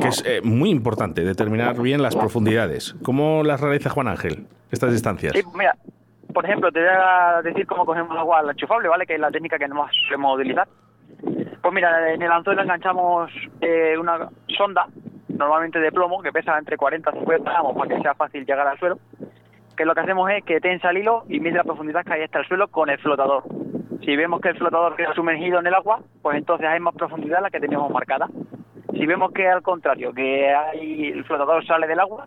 [0.00, 2.94] que es eh, muy importante determinar bien las profundidades.
[3.02, 5.32] ¿Cómo las realiza Juan Ángel, estas distancias?
[5.34, 5.74] Sí, mira,
[6.32, 9.06] por ejemplo, te voy a decir cómo cogemos agua al enchufable, ¿vale?
[9.06, 10.68] Que es la técnica que más solemos utilizar.
[11.62, 14.86] Pues mira, en el anzuelo enganchamos eh, una sonda,
[15.28, 18.66] normalmente de plomo, que pesa entre 40 y 50 gramos para que sea fácil llegar
[18.66, 18.98] al suelo.
[19.76, 22.22] Que lo que hacemos es que tensa el hilo y mide la profundidad que hay
[22.22, 23.44] hasta el suelo con el flotador.
[24.04, 27.42] Si vemos que el flotador queda sumergido en el agua, pues entonces hay más profundidad
[27.42, 28.28] la que tenemos marcada.
[28.92, 32.26] Si vemos que al contrario, que hay, el flotador sale del agua,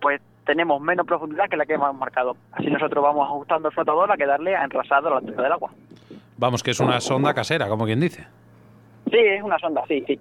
[0.00, 2.36] pues tenemos menos profundidad que la que hemos marcado.
[2.52, 5.70] Así nosotros vamos ajustando el flotador a quedarle enrasado a la altura del agua.
[6.38, 8.26] Vamos, que es una sonda casera, como quien dice.
[9.10, 10.18] Sí, es una sonda, sí, sí.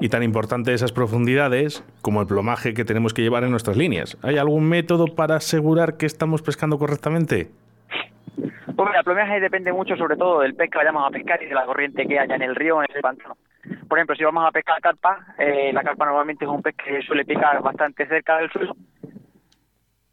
[0.00, 4.18] Y tan importante esas profundidades como el plomaje que tenemos que llevar en nuestras líneas.
[4.22, 7.50] ¿Hay algún método para asegurar que estamos pescando correctamente?
[8.36, 11.54] Mira, el plomaje depende mucho sobre todo del pez que vayamos a pescar y de
[11.54, 13.36] la corriente que haya en el río o en el pantano.
[13.88, 17.02] Por ejemplo, si vamos a pescar carpa, eh, la carpa normalmente es un pez que
[17.02, 18.74] suele picar bastante cerca del suelo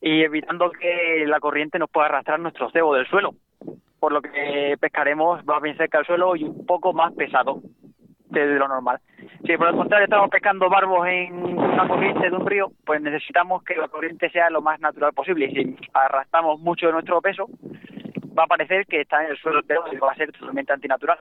[0.01, 3.35] y evitando que la corriente nos pueda arrastrar nuestro cebo del suelo.
[3.99, 7.61] Por lo que pescaremos más bien cerca del suelo y un poco más pesado
[8.31, 8.99] de lo normal.
[9.45, 13.63] Si por el contrario estamos pescando barbos en una corriente de un río, pues necesitamos
[13.63, 15.45] que la corriente sea lo más natural posible.
[15.45, 17.47] Y si arrastramos mucho de nuestro peso,
[18.37, 21.19] va a parecer que está en el suelo pero va a ser totalmente antinatural.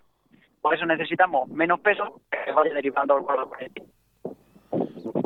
[0.60, 3.82] Por eso necesitamos menos peso que vaya derivando la corriente.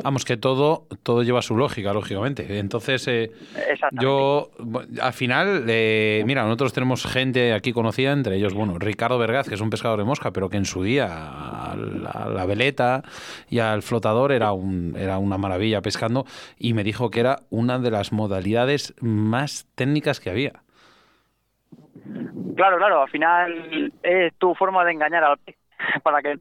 [0.03, 2.59] Vamos, que todo, todo lleva su lógica, lógicamente.
[2.59, 3.31] Entonces, eh,
[3.91, 4.51] yo,
[5.01, 9.55] al final, eh, mira, nosotros tenemos gente aquí conocida, entre ellos, bueno, Ricardo Vergaz, que
[9.55, 13.03] es un pescador de mosca, pero que en su día a la, a la veleta
[13.49, 16.25] y al flotador era, un, era una maravilla pescando
[16.57, 20.64] y me dijo que era una de las modalidades más técnicas que había.
[22.55, 25.55] Claro, claro, al final es tu forma de engañar al pez
[26.03, 26.37] para que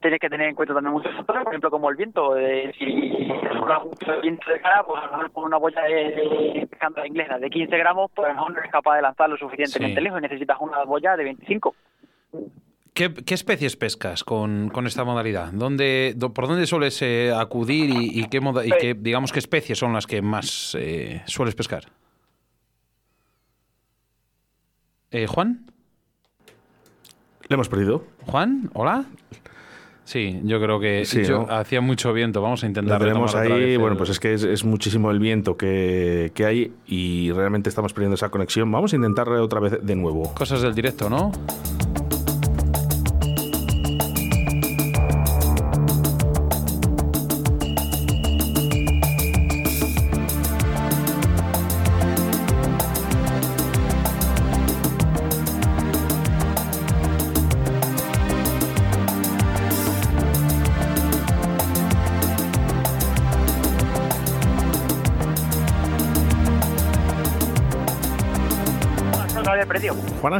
[0.00, 2.36] tienes que tener en cuenta también muchos factores, por ejemplo, como el viento.
[2.36, 5.82] eh, si sopla mucho el viento de cara, pues a lo mejor con una boya
[5.82, 9.30] de pescando inglesa de 15 gramos, pues a lo mejor no eres capaz de lanzar
[9.30, 10.04] lo suficientemente Sí.
[10.04, 11.74] lejos y necesitas una boya de 25.
[12.92, 15.50] ¿Qué, qué especies pescas con, con esta modalidad?
[15.52, 19.38] ¿Dónde, do- ¿Por dónde sueles eh, acudir y, y qué, moda- y qué, digamos, qué
[19.40, 21.84] especies son las que más eh, sueles pescar?
[25.14, 25.64] Eh, ¿Juan?
[27.48, 28.04] Le hemos perdido.
[28.26, 28.68] ¿Juan?
[28.74, 29.04] ¿Hola?
[30.02, 31.54] Sí, yo creo que Sí, yo- ¿no?
[31.54, 32.42] hacía mucho viento.
[32.42, 35.20] Vamos a Lo intentar tenemos ahí, bueno, el- pues es que es, es muchísimo el
[35.20, 38.72] viento que, que hay y realmente estamos perdiendo esa conexión.
[38.72, 40.34] Vamos a intentar otra vez de nuevo.
[40.34, 41.30] Cosas del directo, ¿no?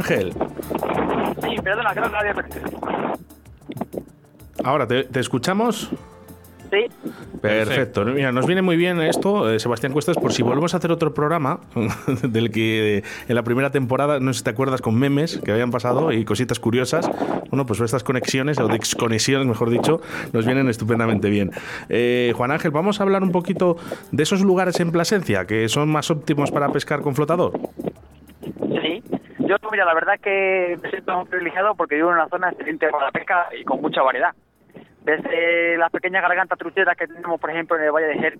[0.05, 0.33] Ángel,
[1.41, 2.79] Sí, perdona, creo que perdido.
[4.63, 5.89] ahora te, te escuchamos.
[6.69, 6.85] Sí,
[7.41, 8.05] Perfecto.
[8.05, 11.13] Mira, nos viene muy bien esto, eh, Sebastián Cuestas, por si volvemos a hacer otro
[11.13, 11.59] programa
[12.23, 15.51] del que eh, en la primera temporada, no sé si te acuerdas, con memes que
[15.51, 17.09] habían pasado y cositas curiosas.
[17.49, 20.01] Bueno, pues estas conexiones, o desconexiones, mejor dicho,
[20.33, 21.51] nos vienen estupendamente bien.
[21.89, 23.77] Eh, Juan Ángel, vamos a hablar un poquito
[24.11, 27.53] de esos lugares en Plasencia que son más óptimos para pescar con flotador.
[29.71, 32.89] Mira, la verdad es que me siento muy privilegiado porque vivo en una zona excelente
[32.89, 34.33] para la pesca y con mucha variedad.
[35.03, 38.39] Desde las pequeñas gargantas trucheras que tenemos, por ejemplo, en el Valle de Jerez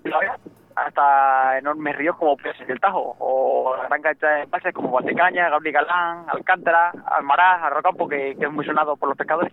[0.74, 5.48] hasta enormes ríos como puede ser el Tajo, o gran cantidad de embalses como Valdecaña,
[5.48, 9.52] Gabriel Galán, Alcántara, Almaraz, Arrocampo, que, es muy sonado por los pescadores.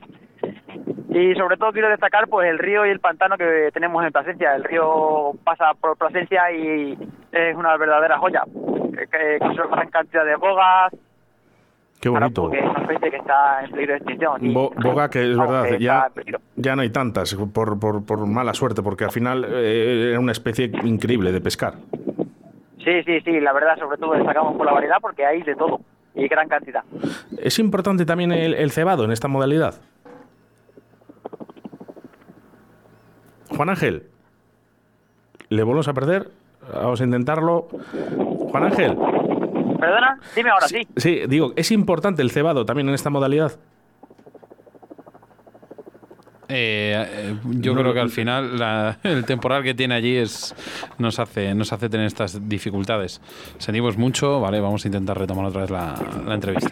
[1.09, 4.55] Y sobre todo quiero destacar pues el río y el pantano que tenemos en Plasencia.
[4.55, 6.97] El río pasa por Plasencia y
[7.31, 8.43] es una verdadera joya.
[8.97, 10.91] Que, que gran cantidad de bogas,
[12.03, 12.41] Qué bonito.
[12.43, 14.45] porque es una especie que está en peligro de extinción.
[14.45, 16.07] y- Bo- Boga, que es verdad, que ya,
[16.57, 20.33] ya no hay tantas por, por, por mala suerte, porque al final eh, era una
[20.33, 21.75] especie increíble de pescar.
[22.83, 25.79] Sí, sí, sí, la verdad, sobre todo destacamos por la variedad porque hay de todo
[26.13, 26.83] y gran cantidad.
[27.37, 29.75] ¿Es importante también el, el cebado en esta modalidad?
[33.55, 34.03] Juan Ángel,
[35.49, 36.29] ¿le volvemos a perder?
[36.73, 37.67] Vamos a intentarlo.
[38.51, 38.97] Juan Ángel,
[39.85, 40.19] ¿Perdona?
[40.35, 40.87] Dime ahora, sí.
[40.97, 43.53] sí, digo, ¿es importante el cebado también en esta modalidad?
[46.49, 50.53] Eh, eh, yo creo que al final la- el temporal que tiene allí es
[50.99, 53.21] nos hace nos hace tener estas dificultades.
[53.57, 55.95] Sentimos mucho, vale, vamos a intentar retomar otra vez la,
[56.27, 56.69] la entrevista.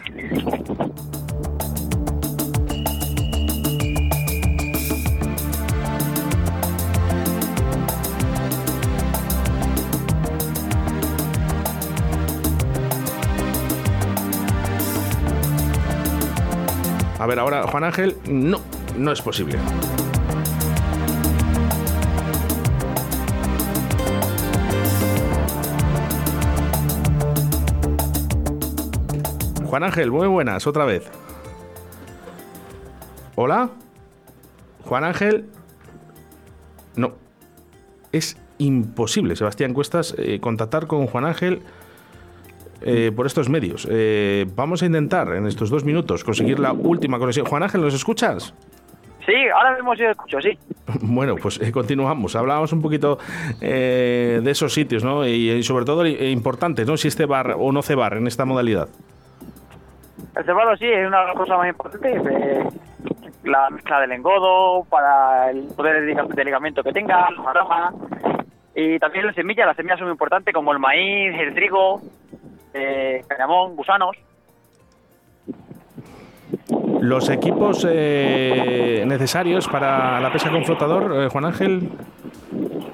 [17.32, 18.60] Ver, ahora, Juan Ángel, no,
[18.98, 19.58] no es posible.
[29.64, 31.10] Juan Ángel, muy buenas, otra vez.
[33.36, 33.70] Hola.
[34.84, 35.46] Juan Ángel.
[36.96, 37.14] No.
[38.12, 41.62] Es imposible, Sebastián Cuestas, eh, contactar con Juan Ángel
[42.84, 43.86] eh, por estos medios.
[43.90, 47.46] Eh, vamos a intentar en estos dos minutos conseguir la última conexión.
[47.46, 48.54] Juan Ángel, ¿nos escuchas?
[49.24, 50.58] Sí, ahora mismo sí escucho, sí.
[51.02, 52.34] Bueno, pues eh, continuamos.
[52.34, 53.18] Hablábamos un poquito
[53.60, 55.26] eh, de esos sitios, ¿no?
[55.26, 56.96] Y, y sobre todo eh, importante, ¿no?
[56.96, 58.88] Si este bar o no cebar en esta modalidad.
[60.36, 62.22] El cebado sí es una de las cosas más importantes.
[62.26, 62.64] eh,
[63.44, 67.92] la mezcla del engodo para el poder de liga- de ligamento que tenga, los aromas.
[68.74, 69.66] Y también las semillas.
[69.66, 72.00] Las semillas son muy importantes como el maíz, el trigo,
[72.74, 74.16] eh, cañamón, gusanos.
[77.00, 81.88] ¿Los equipos eh, necesarios para la pesca con flotador, eh, Juan Ángel?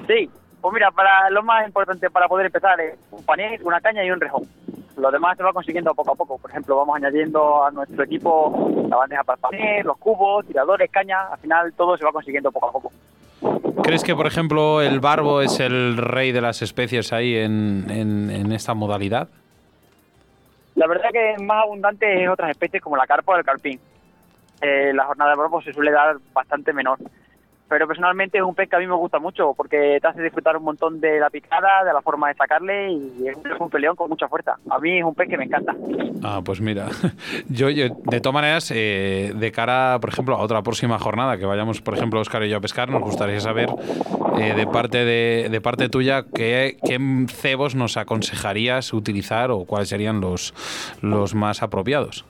[0.07, 0.29] Sí,
[0.61, 4.09] pues mira, para lo más importante para poder empezar es un panel, una caña y
[4.11, 4.43] un rejón.
[4.97, 6.37] Lo demás se va consiguiendo poco a poco.
[6.39, 10.89] Por ejemplo, vamos añadiendo a nuestro equipo la bandeja para el panel, los cubos, tiradores,
[10.91, 11.27] caña.
[11.31, 12.91] Al final todo se va consiguiendo poco a poco.
[13.83, 18.29] ¿Crees que, por ejemplo, el barbo es el rey de las especies ahí en, en-
[18.29, 19.29] en esta modalidad?
[20.79, 23.77] La verdad que más abundante es otras especies como la carpa o el carpín.
[24.61, 26.97] Eh, la jornada de barbo se suele dar bastante menor.
[27.69, 30.57] Pero personalmente es un pez que a mí me gusta mucho porque te hace disfrutar
[30.57, 34.09] un montón de la picada, de la forma de sacarle y es un peleón con
[34.09, 34.57] mucha fuerza.
[34.69, 35.75] A mí es un pez que me encanta.
[36.23, 36.87] Ah, pues mira,
[37.49, 41.45] yo, yo, de todas maneras, eh, de cara, por ejemplo, a otra próxima jornada que
[41.45, 43.69] vayamos, por ejemplo, Oscar y yo a pescar, nos gustaría saber
[44.39, 49.89] eh, de parte de, de parte tuya qué, qué cebos nos aconsejarías utilizar o cuáles
[49.89, 50.55] serían los,
[51.01, 52.25] los más apropiados.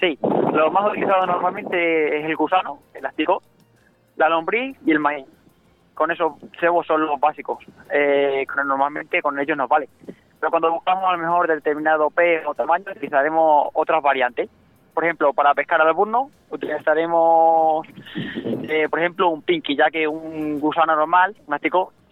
[0.00, 3.42] Sí, lo más utilizado normalmente es el gusano, el astigo,
[4.16, 5.26] la lombriz y el maíz.
[5.94, 7.58] Con esos cebos son los básicos.
[7.90, 9.88] Eh, normalmente con ellos nos vale.
[10.40, 14.50] Pero cuando buscamos a lo mejor determinado pez o tamaño, utilizaremos otras variantes.
[14.92, 15.94] Por ejemplo, para pescar al
[16.50, 17.86] utilizaremos,
[18.68, 21.54] eh, por ejemplo, un pinky, ya que un gusano normal, un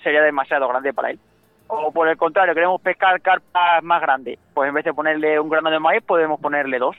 [0.02, 1.20] sería demasiado grande para él.
[1.68, 4.38] O por el contrario, queremos pescar carpas más grandes.
[4.52, 6.96] Pues en vez de ponerle un grano de maíz, podemos ponerle dos.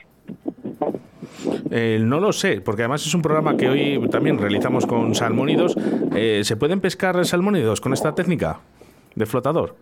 [1.76, 5.76] Eh, no lo sé, porque además es un programa que hoy también realizamos con salmónidos.
[6.14, 8.60] Eh, ¿Se pueden pescar salmónidos con esta técnica
[9.16, 9.74] de flotador?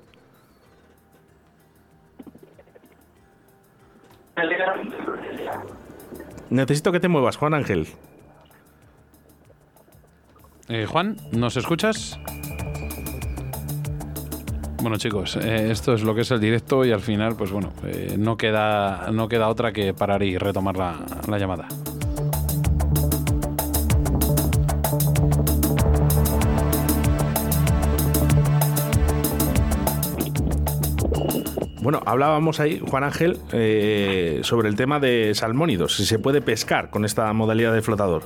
[6.48, 7.86] Necesito que te muevas, Juan Ángel.
[10.70, 12.18] Eh, Juan, ¿nos escuchas?
[14.82, 17.72] Bueno chicos, eh, esto es lo que es el directo y al final, pues bueno,
[17.84, 20.96] eh, no, queda, no queda otra que parar y retomar la,
[21.28, 21.68] la llamada.
[31.82, 36.90] Bueno, hablábamos ahí, Juan Ángel, eh, sobre el tema de salmónidos, si se puede pescar
[36.90, 38.22] con esta modalidad de flotador.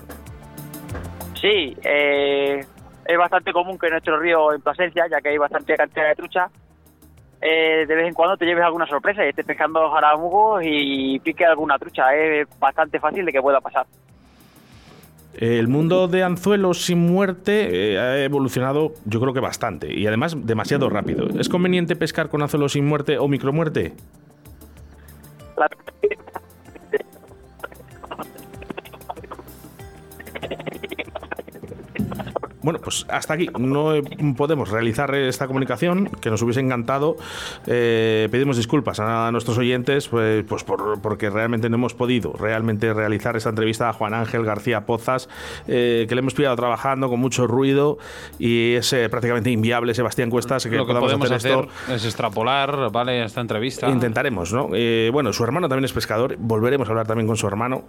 [1.41, 2.63] Sí, eh,
[3.07, 6.15] es bastante común que en nuestro río en Plasencia, ya que hay bastante cantidad de
[6.17, 6.51] trucha,
[7.41, 11.47] eh, de vez en cuando te lleves alguna sorpresa y estés pescando jaramugos y pique
[11.47, 12.15] alguna trucha.
[12.15, 13.87] Es bastante fácil de que pueda pasar.
[15.39, 20.35] El mundo de anzuelos sin muerte eh, ha evolucionado, yo creo que bastante, y además
[20.47, 21.29] demasiado rápido.
[21.39, 23.93] ¿Es conveniente pescar con anzuelos sin muerte o micromuerte?
[25.59, 25.69] La-
[32.67, 33.49] Bueno, pues hasta aquí.
[33.61, 34.03] No eh,
[34.37, 37.17] podemos realizar esta comunicación, que nos hubiese encantado.
[37.69, 42.93] Eh, pedimos disculpas a nuestros oyentes, pues, pues por- porque realmente no hemos podido realmente
[42.93, 45.29] realizar esta entrevista a Juan Ángel García Pozas,
[45.69, 47.99] eh, que le hemos pillado trabajando con mucho ruido
[48.41, 51.95] y es eh, prácticamente inviable, Sebastián Cuestas, que lo que podamos podemos hacer hacer esto.
[51.95, 53.23] es extrapolar, ¿vale?
[53.25, 53.89] Esta entrevista.
[53.89, 54.71] Intentaremos, ¿no?
[55.13, 56.35] Bueno, su hermano también es pescador.
[56.37, 57.85] Volveremos a hablar también con su hermano,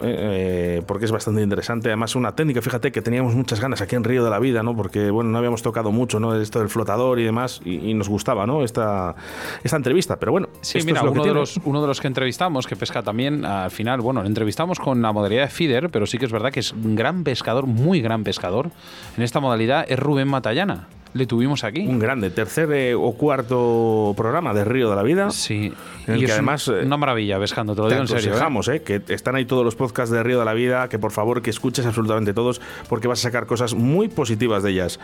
[0.86, 1.90] porque es bastante interesante.
[1.90, 4.67] Además, una técnica, fíjate, que teníamos muchas ganas aquí en Río de la Vida, ¿no?
[4.76, 6.36] Porque, bueno, no habíamos tocado mucho, ¿no?
[6.36, 8.64] Esto del flotador y demás, y, y nos gustaba, ¿no?
[8.64, 9.16] Esta,
[9.64, 10.18] esta entrevista.
[10.18, 12.08] Pero bueno, Sí, esto mira, es lo que uno de, los, uno de los que
[12.08, 16.18] entrevistamos, que pesca también, al final, bueno, entrevistamos con la modalidad de feeder, pero sí
[16.18, 18.72] que es verdad que es un gran pescador, muy gran pescador.
[19.16, 20.88] En esta modalidad es Rubén Matallana.
[21.18, 21.82] Le tuvimos aquí.
[21.88, 25.32] Un grande, tercer eh, o cuarto programa de Río de la Vida.
[25.32, 25.74] Sí,
[26.06, 28.02] En el y que es un- además, eh, una maravilla pescando, te lo Te digo
[28.04, 28.24] en serio.
[28.24, 28.28] ¿eh?
[28.30, 28.82] aconsejamos, ¿eh?
[28.84, 31.50] que están ahí todos los podcasts de Río de la Vida, que por favor que
[31.50, 35.00] escuches absolutamente todos, porque vas a sacar cosas muy positivas de ellas.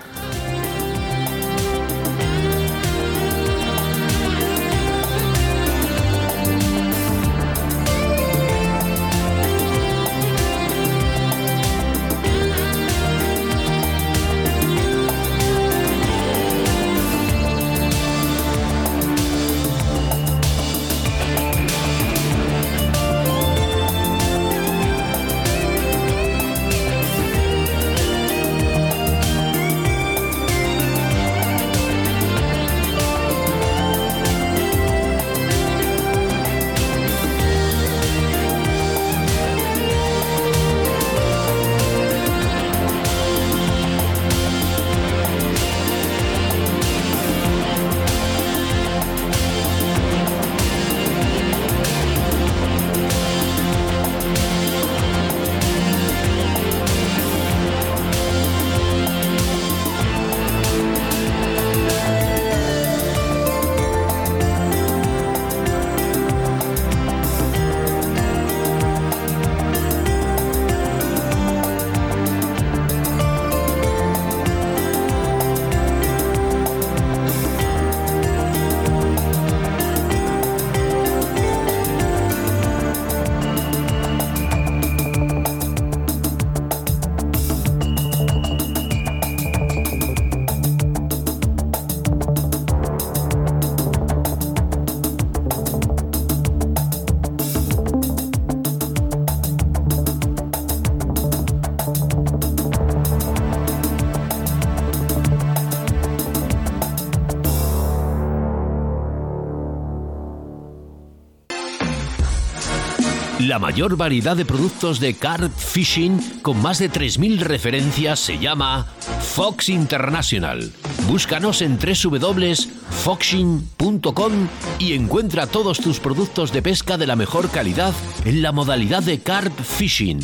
[113.53, 118.87] La mayor variedad de productos de carp fishing con más de 3.000 referencias se llama
[119.35, 120.71] Fox International.
[121.07, 124.31] Búscanos en www.foxing.com
[124.79, 127.93] y encuentra todos tus productos de pesca de la mejor calidad
[128.25, 130.19] en la modalidad de carp fishing.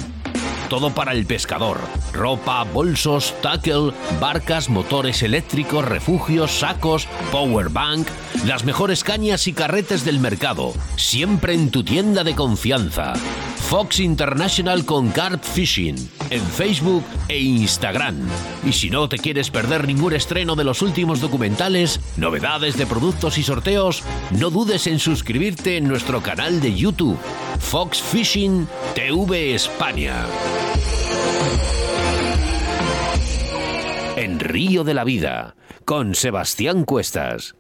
[0.68, 1.78] Todo para el pescador.
[2.14, 8.08] Ropa, bolsos, tackle, barcas, motores eléctricos, refugios, sacos, power bank,
[8.46, 10.74] las mejores cañas y carretes del mercado.
[10.96, 13.14] Siempre en tu tienda de confianza.
[13.70, 15.96] Fox International con Carp Fishing
[16.30, 18.16] en Facebook e Instagram.
[18.66, 23.38] Y si no te quieres perder ningún estreno de los últimos documentales, novedades de productos
[23.38, 27.18] y sorteos, no dudes en suscribirte en nuestro canal de YouTube,
[27.60, 30.26] Fox Fishing TV España.
[34.16, 37.56] En Río de la Vida, con Sebastián Cuestas.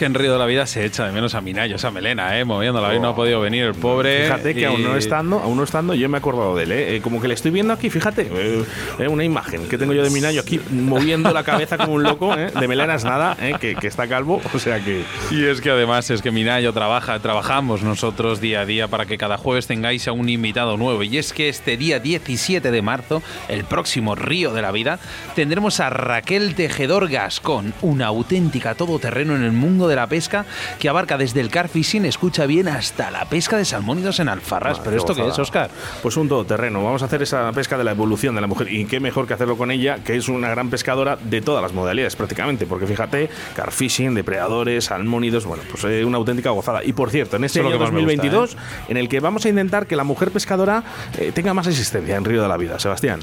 [0.00, 2.44] Que en Río de la Vida se echa de menos a Minayo, esa melena, ¿eh?
[2.46, 2.88] Moviéndola.
[2.88, 4.24] Hoy no ha podido venir el pobre.
[4.24, 6.72] Fíjate que y- aún no estando, aún no estando, yo me he acordado de él,
[6.72, 6.96] ¿eh?
[6.96, 8.64] Eh, Como que le estoy viendo aquí, fíjate, eh,
[8.98, 12.34] eh, una imagen que tengo yo de Minayo aquí moviendo la cabeza como un loco,
[12.34, 12.50] ¿eh?
[12.58, 13.52] De melenas nada, ¿eh?
[13.60, 15.02] Que, que está calvo, o sea que.
[15.30, 19.18] Y es que además es que Minayo trabaja, trabajamos nosotros día a día para que
[19.18, 21.02] cada jueves tengáis a un invitado nuevo.
[21.02, 24.98] Y es que este día 17 de marzo, el próximo Río de la Vida,
[25.34, 30.46] tendremos a Raquel Tejedor Gascón, una auténtica todoterreno en el mundo de la pesca
[30.78, 34.78] que abarca desde el car fishing, escucha bien, hasta la pesca de salmónidos en alfarras.
[34.78, 35.42] Ah, Pero esto qué es, gozada.
[35.42, 35.70] Oscar?
[36.02, 36.82] Pues un todoterreno.
[36.82, 38.72] Vamos a hacer esa pesca de la evolución de la mujer.
[38.72, 41.72] Y qué mejor que hacerlo con ella, que es una gran pescadora de todas las
[41.72, 42.66] modalidades prácticamente.
[42.66, 46.84] Porque fíjate, carfishing, depredadores, salmónidos, bueno, pues eh, una auténtica gozada.
[46.84, 48.56] Y por cierto, en este es año lo que más me gusta, 2022,
[48.88, 50.82] en el que vamos a intentar que la mujer pescadora
[51.18, 53.20] eh, tenga más existencia en Río de la Vida, Sebastián.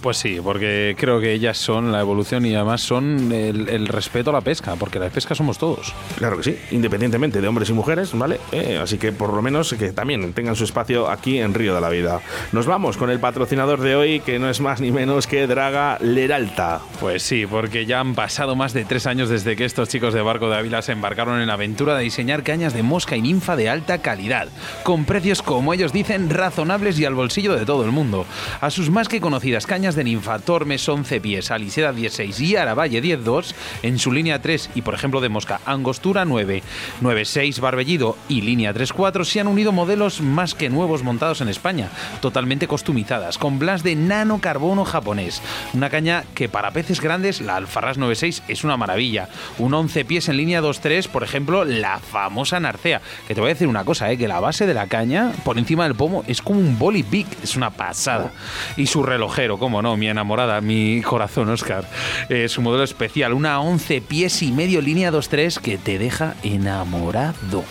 [0.00, 4.30] Pues sí, porque creo que ellas son la evolución y además son el, el respeto
[4.30, 5.94] a la pesca, porque la pesca somos todos.
[6.16, 8.38] Claro que sí, independientemente de hombres y mujeres, ¿vale?
[8.52, 11.80] Eh, así que por lo menos que también tengan su espacio aquí en Río de
[11.80, 12.20] la Vida.
[12.52, 15.98] Nos vamos con el patrocinador de hoy, que no es más ni menos que Draga
[16.00, 16.80] Leralta.
[17.00, 20.22] Pues sí, porque ya han pasado más de tres años desde que estos chicos de
[20.22, 23.56] Barco de Ávila se embarcaron en la aventura de diseñar cañas de mosca y ninfa
[23.56, 24.48] de alta calidad,
[24.82, 28.26] con precios, como ellos dicen, razonables y al bolsillo de todo el mundo.
[28.60, 33.02] A sus más que conocidas cañas de ninfa, Tormes 11 pies, Aliseda 16 y Aravalle
[33.02, 35.60] 10.2, en su línea 3 y, por ejemplo, de mosca,
[35.92, 36.62] Angostura 9,
[37.02, 41.90] 9.6 Barbellido y línea 3.4 se han unido modelos más que nuevos montados en España,
[42.22, 45.42] totalmente customizadas, con blas de nanocarbono japonés.
[45.74, 49.28] Una caña que para peces grandes, la Alfarras 96 es una maravilla.
[49.58, 53.02] Un 11 pies en línea 2.3, por ejemplo, la famosa Narcea.
[53.28, 54.16] Que te voy a decir una cosa, ¿eh?
[54.16, 57.26] que la base de la caña, por encima del pomo, es como un boli big,
[57.42, 58.32] es una pasada.
[58.78, 61.86] Y su relojero, como no, mi enamorada, mi corazón, Oscar.
[62.30, 67.64] Eh, su modelo especial, una 11 pies y medio línea 2.3 que te deja enamorado.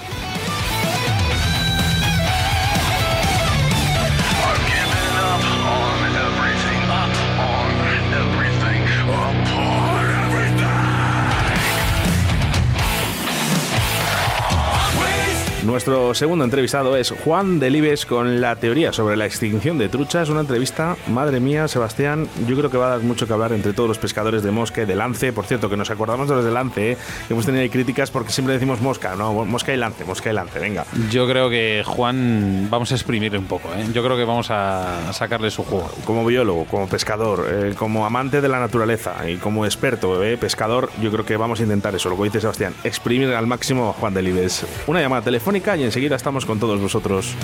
[15.65, 20.29] Nuestro segundo entrevistado es Juan Delibes con la teoría sobre la extinción de truchas.
[20.29, 23.71] Una entrevista, madre mía, Sebastián, yo creo que va a dar mucho que hablar entre
[23.73, 25.31] todos los pescadores de mosca y de lance.
[25.33, 26.97] Por cierto, que nos acordamos de los de lance, ¿eh?
[27.29, 30.57] hemos tenido ahí críticas porque siempre decimos mosca, no, mosca y lance, mosca y lance,
[30.57, 30.83] venga.
[31.11, 33.85] Yo creo que Juan vamos a exprimirle un poco, ¿eh?
[33.93, 35.91] Yo creo que vamos a sacarle su juego.
[36.05, 40.89] Como biólogo, como pescador, eh, como amante de la naturaleza y como experto eh, pescador,
[40.99, 43.93] yo creo que vamos a intentar eso, lo que dice Sebastián, exprimir al máximo a
[43.93, 44.65] Juan Delibes.
[44.87, 47.35] Una llamada telefónica y enseguida estamos con todos vosotros.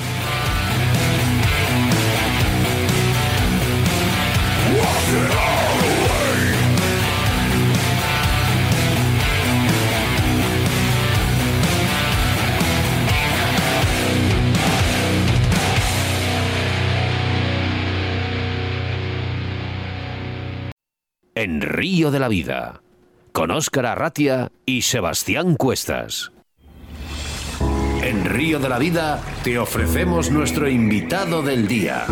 [21.35, 22.81] En Río de la Vida,
[23.33, 26.31] con Óscar Arratia y Sebastián Cuestas.
[28.07, 32.05] En Río de la Vida te ofrecemos nuestro invitado del día.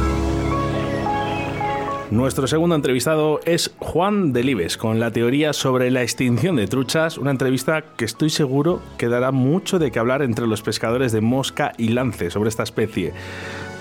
[2.11, 7.31] Nuestro segundo entrevistado es Juan Delibes, con la teoría sobre la extinción de truchas, una
[7.31, 11.71] entrevista que estoy seguro que dará mucho de qué hablar entre los pescadores de mosca
[11.77, 13.13] y lance sobre esta especie.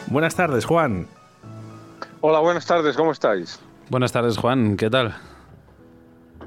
[0.07, 1.09] Buenas tardes, Juan.
[2.21, 3.59] Hola, buenas tardes, ¿cómo estáis?
[3.91, 5.17] Buenas tardes, Juan, ¿qué tal?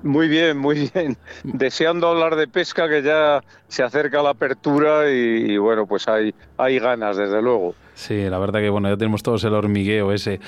[0.04, 1.18] Muy bien, muy bien.
[1.44, 6.34] Deseando hablar de pesca, que ya se acerca la apertura y, y bueno, pues hay,
[6.58, 7.76] hay ganas, desde luego.
[7.98, 10.40] Sí, la verdad que bueno, ya tenemos todos el hormigueo ese.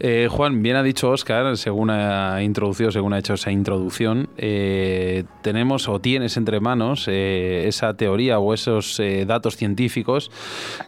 [0.00, 5.24] Eh, Juan, bien ha dicho Oscar, según ha introducido, según ha hecho esa introducción, eh,
[5.42, 10.30] tenemos o tienes entre manos eh, esa teoría o esos eh, datos científicos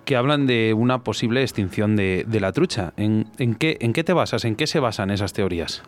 [0.07, 2.95] que hablan de una posible extinción de, de la trucha.
[2.97, 4.47] ¿En, en, qué, ¿En qué te basas?
[4.47, 5.83] ¿En qué se basan esas teorías?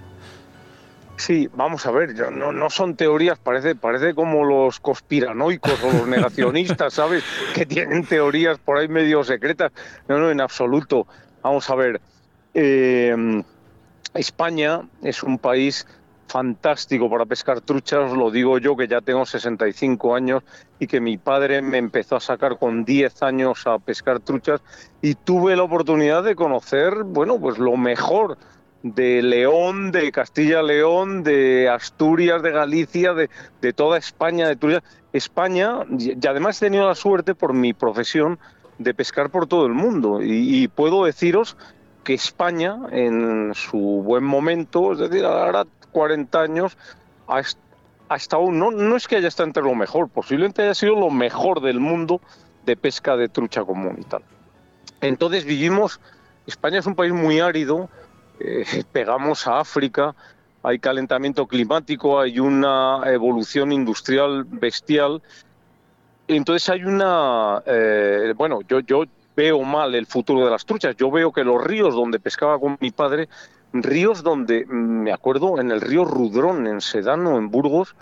[1.18, 5.92] Sí, vamos a ver, yo- no, no son teorías, parece, parece como los conspiranoicos o
[5.92, 7.24] los negacionistas, ¿sabes?
[7.54, 9.72] Que tienen teorías por ahí medio secretas.
[10.06, 11.06] No, no, en absoluto.
[11.42, 12.00] Vamos a ver,
[12.54, 13.42] eh,
[14.14, 15.86] España es un país
[16.28, 20.42] fantástico para pescar truchas, lo digo yo que ya tengo 65 años
[20.78, 24.60] y que mi padre me empezó a sacar con 10 años a pescar truchas
[25.00, 28.36] y tuve la oportunidad de conocer, bueno, pues lo mejor
[28.94, 33.30] de León, de Castilla-León, de Asturias, de Galicia, de,
[33.60, 34.82] de toda España, de Turia.
[35.12, 38.38] España, y además he tenido la suerte por mi profesión
[38.78, 40.20] de pescar por todo el mundo.
[40.22, 41.56] Y, puedo deciros
[42.04, 46.78] que España, en su buen momento, es decir, ahora 40 años,
[47.26, 47.40] ha,
[48.08, 48.18] ha
[48.50, 51.80] no, no es que haya estado entre lo mejor, posiblemente haya sido lo mejor del
[51.80, 52.20] mundo
[52.64, 54.22] de pesca de trucha común y tal.
[55.00, 56.00] Entonces vivimos,
[56.46, 57.88] España es un país muy árido,
[58.40, 60.14] eh, pegamos a África,
[60.62, 65.22] hay calentamiento climático, hay una evolución industrial bestial.
[66.26, 69.04] Entonces hay una, eh, bueno, yo, yo
[69.36, 70.96] veo mal el futuro de las truchas.
[70.96, 73.28] Yo veo que los ríos donde pescaba con mi padre,
[73.72, 77.94] ríos donde, mm, me acuerdo, en el río Rudrón, en Sedano, en Burgos,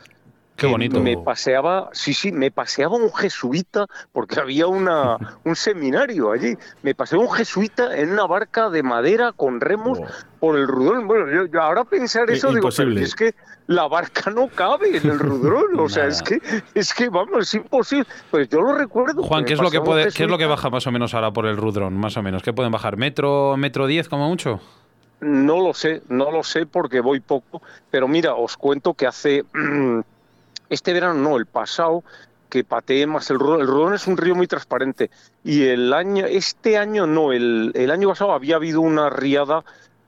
[0.56, 1.00] Qué bonito.
[1.00, 6.56] Me paseaba, sí, sí, me paseaba un jesuita, porque había una, un seminario allí.
[6.82, 10.00] Me paseaba un jesuita en una barca de madera con remos
[10.40, 11.06] por el Rudrón.
[11.06, 13.02] Bueno, yo, yo ahora pensar eso, digo, pero imposible.
[13.02, 13.34] es que
[13.66, 15.78] la barca no cabe en el Rudrón.
[15.78, 16.40] O sea, es que,
[16.74, 18.06] es que, vamos, es imposible.
[18.30, 19.22] Pues yo lo recuerdo.
[19.22, 21.30] Juan, ¿qué es lo que puede, qué es lo que baja más o menos ahora
[21.32, 21.94] por el Rudrón?
[21.94, 22.42] Más o menos.
[22.42, 22.96] ¿Qué pueden bajar?
[22.96, 24.60] ¿Metro, metro 10 como mucho?
[25.20, 29.44] No lo sé, no lo sé porque voy poco, pero mira, os cuento que hace
[30.68, 32.02] este verano, no, el pasado,
[32.48, 33.60] que pateé más el Rodón.
[33.60, 35.10] El Rodón es un río muy transparente
[35.44, 39.64] y el año, este año no, el año pasado había habido una riada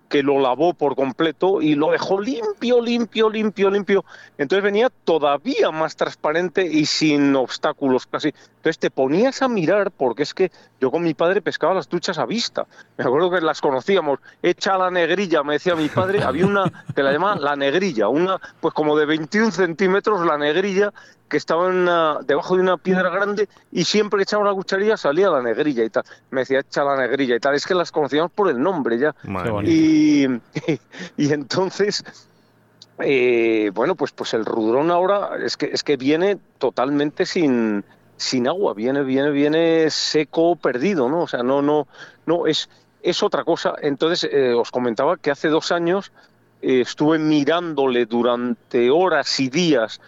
[0.08, 4.04] que lo lavó por completo y lo dejó limpio, limpio, limpio, limpio.
[4.38, 8.28] Entonces venía todavía más transparente y sin obstáculos casi.
[8.28, 10.50] Entonces te ponías a mirar, porque es que
[10.80, 12.66] yo con mi padre pescaba las truchas a vista.
[12.96, 14.18] Me acuerdo que las conocíamos.
[14.42, 16.22] Echa la negrilla, me decía mi padre.
[16.22, 20.92] Había una que la llamaban la negrilla, una pues como de 21 centímetros la negrilla
[21.28, 25.28] que estaba una- debajo de una piedra grande y siempre que echaba una cucharilla salía
[25.30, 26.04] la negrilla y tal.
[26.30, 27.54] Me decía, echa la negrilla y tal.
[27.54, 29.14] Es que las conocíamos por el nombre ya.
[29.24, 29.70] Mía.
[29.70, 30.26] Y,
[31.16, 32.04] y entonces,
[32.98, 37.84] eh, bueno, pues, pues el Rudrón ahora es que, es que viene totalmente sin,
[38.16, 41.22] sin agua, viene, viene, viene seco, perdido, ¿no?
[41.22, 41.86] O sea, no, no,
[42.26, 42.68] no, es,
[43.02, 43.74] es otra cosa.
[43.80, 46.10] Entonces, eh, os comentaba que hace dos años
[46.60, 50.00] eh, estuve mirándole durante horas y días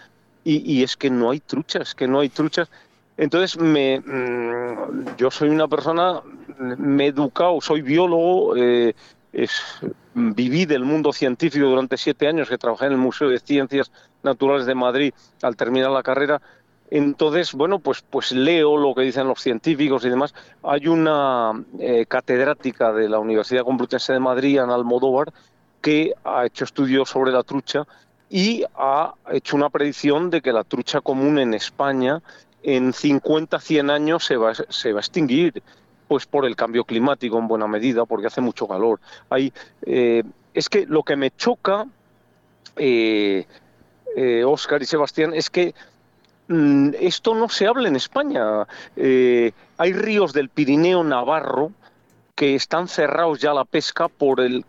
[0.45, 2.71] y, y es que no hay truchas, que no hay truchas.
[3.17, 6.23] Entonces, me, mm, yo soy una persona,
[6.59, 8.95] me he educado, soy biólogo, eh,
[9.33, 9.61] es,
[10.15, 14.67] viví del mundo científico durante siete años, que trabajé en el Museo de Ciencias Naturales
[14.67, 15.13] de Madrid
[15.43, 16.41] al terminar la carrera.
[16.91, 20.35] Entonces, bueno, pues, pues leo lo que dicen los científicos y demás.
[20.63, 25.33] Hay una eh, catedrática de la Universidad Complutense de Madrid, Ana Almodóvar,
[25.81, 27.87] que ha hecho estudios sobre la trucha
[28.31, 32.23] y ha hecho una predicción de que la trucha común en España
[32.63, 35.63] en 50, 100 años se va, se va a extinguir,
[36.07, 39.01] pues por el cambio climático en buena medida, porque hace mucho calor.
[39.31, 39.53] Hay,
[39.83, 40.23] eh,
[40.55, 41.87] es que lo que me choca,
[42.77, 43.47] eh,
[44.17, 45.75] eh, Oscar y Sebastián, es que
[46.49, 48.67] mm, esto no se habla en España.
[48.95, 51.73] Eh, hay ríos del Pirineo Navarro
[52.37, 54.65] que están cerrados ya a la pesca por el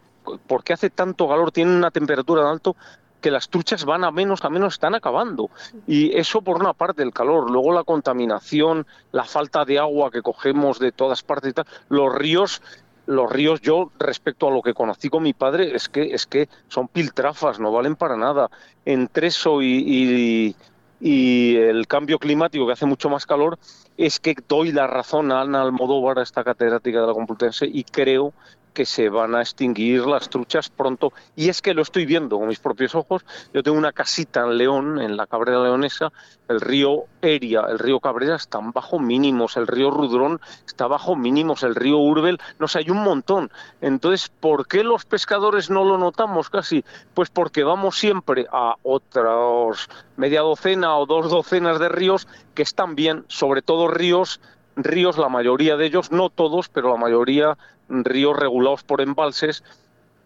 [0.48, 2.76] porque hace tanto calor, tienen una temperatura tan alto
[3.22, 5.50] que las truchas van a menos, a menos están acabando.
[5.88, 10.22] Y eso por una parte, el calor, luego la contaminación, la falta de agua que
[10.22, 11.66] cogemos de todas partes y tal.
[11.88, 12.62] Los ríos,
[13.06, 16.50] los ríos yo respecto a lo que conocí con mi padre es que es que
[16.68, 18.50] son piltrafas, no valen para nada.
[18.86, 20.56] Entre eso y,
[21.00, 23.58] el cambio climático que hace mucho más calor,
[23.98, 27.84] es que doy la razón a Ana Almodóvar, a esta catedrática de la Complutense, y
[27.84, 28.34] creo
[28.74, 31.14] que se van a extinguir las truchas pronto.
[31.36, 33.26] Y es que lo estoy viendo con mis propios ojos.
[33.54, 36.12] Yo tengo una casita en León, en la Cabrera Leonesa.
[36.48, 39.58] El río Eria, el río Cabrera están bajo mínimos.
[39.58, 41.64] El río Rudrón está bajo mínimos.
[41.64, 43.52] El río Urbel, no sé, hay un montón.
[43.82, 46.84] Entonces, ¿por qué los pescadores no lo notamos casi?
[47.14, 52.96] Pues porque vamos siempre a otros media docena o dos docenas de ríos que están
[52.96, 54.40] bien, sobre todo ríos
[54.76, 57.58] ríos, la mayoría de ellos, no todos, pero la mayoría
[57.90, 59.64] ríos regulados por embalses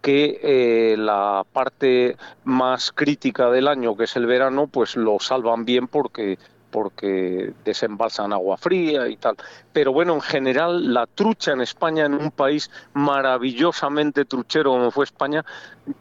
[0.02, 5.66] que eh, la parte más crítica del año, que es el verano, pues lo salvan
[5.66, 6.38] bien porque
[6.76, 9.38] porque desembalsan agua fría y tal.
[9.71, 15.05] Pero bueno, en general, la trucha en España, en un país maravillosamente truchero como fue
[15.05, 15.45] España,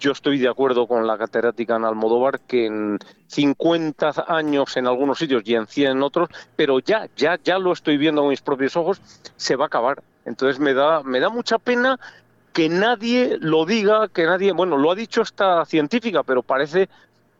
[0.00, 2.98] yo estoy de acuerdo con la catedrática en Almodóvar que en
[3.28, 7.70] 50 años en algunos sitios y en 100 en otros, pero ya, ya, ya lo
[7.70, 9.00] estoy viendo con mis propios ojos,
[9.36, 10.02] se va a acabar.
[10.24, 12.00] Entonces me da, me da mucha pena
[12.52, 16.88] que nadie lo diga, que nadie, bueno, lo ha dicho esta científica, pero parece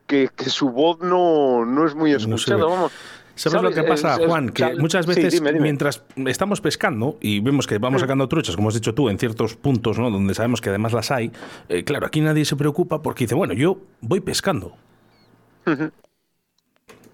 [0.07, 2.93] que, que su voz no, no es muy escuchada, vamos.
[3.37, 4.49] ¿Sabes, lo que pasa, Es- Juan?
[4.51, 5.63] Que muchas sí, veces, dime, dime.
[5.63, 9.57] mientras estamos pescando y vemos que vamos sacando truchas, como has dicho tú, en ciertos
[9.57, 10.11] puntos ¿no?
[10.11, 11.33] donde sabemos que además las hay,
[11.69, 14.77] eh, claro, aquí nadie se preocupa porque dice, bueno, yo voy pescando.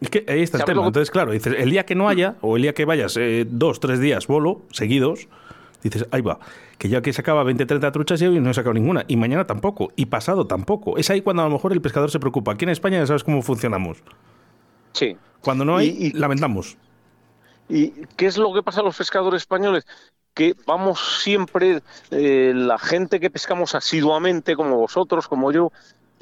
[0.00, 0.86] Es que ahí está el ¿Sabes tema.
[0.86, 3.80] Entonces, claro, dices, el día que no haya, o el día que vayas eh, dos,
[3.80, 5.28] tres días bolo, seguidos,
[5.82, 6.38] dices, ahí va,
[6.78, 9.46] que ya que sacaba 20, 30 truchas y hoy no he sacado ninguna, y mañana
[9.46, 10.96] tampoco, y pasado tampoco.
[10.96, 12.52] Es ahí cuando a lo mejor el pescador se preocupa.
[12.52, 14.02] Aquí en España ya sabes cómo funcionamos.
[14.93, 15.16] Sí.
[15.43, 16.76] Cuando no hay, Y- y- lamentamos.
[17.68, 19.86] ¿Y qué es lo que pasa a los pescadores españoles?
[20.34, 25.72] Que vamos siempre, eh, la gente que pescamos asiduamente, como vosotros, como yo,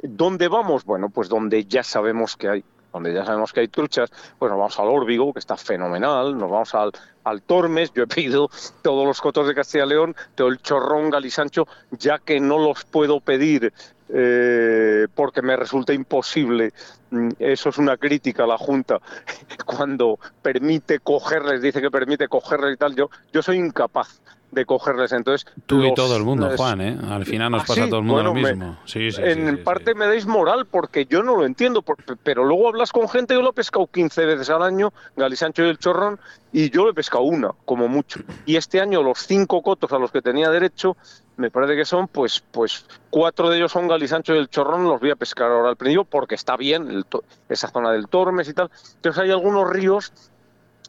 [0.02, 0.84] ¿dónde vamos?
[0.84, 2.64] Bueno, pues donde ya sabemos que hay.
[2.92, 6.50] Donde ya sabemos que hay truchas, pues nos vamos al Órbigo, que está fenomenal, nos
[6.50, 6.90] vamos al,
[7.24, 8.48] al Tormes, yo he pedido
[8.82, 12.84] todos los cotos de Castilla y León, todo el chorrón, galisancho, ya que no los
[12.86, 13.74] puedo pedir
[14.08, 16.72] eh, porque me resulta imposible.
[17.10, 19.00] Mm, Eso es una crítica a la Junta.
[19.66, 25.12] Cuando permite cogerles, dice que permite cogerles y tal, yo, yo soy incapaz de cogerles.
[25.12, 26.98] Entonces, Tú y todo el mundo, les- Juan, ¿eh?
[27.10, 28.78] Al final nos Ah, pasa sí, a todo el mundo bueno, lo me- mismo.
[28.86, 31.84] Sí, sí, en parte me dais moral porque yo no lo entiendo,
[32.22, 35.68] pero luego hablas con gente que lo he pescado 15 veces al año, Galisancho y
[35.68, 36.18] el Chorrón,
[36.52, 38.20] y yo lo he pescado una, como mucho.
[38.46, 40.96] Y este año los cinco cotos a los que tenía derecho,
[41.36, 44.98] me parece que son, pues, pues cuatro de ellos son Galisancho y el Chorrón, los
[44.98, 47.04] voy a pescar ahora al principio porque está bien el
[47.48, 48.70] esa zona del Tormes y tal.
[48.96, 50.12] Entonces hay algunos ríos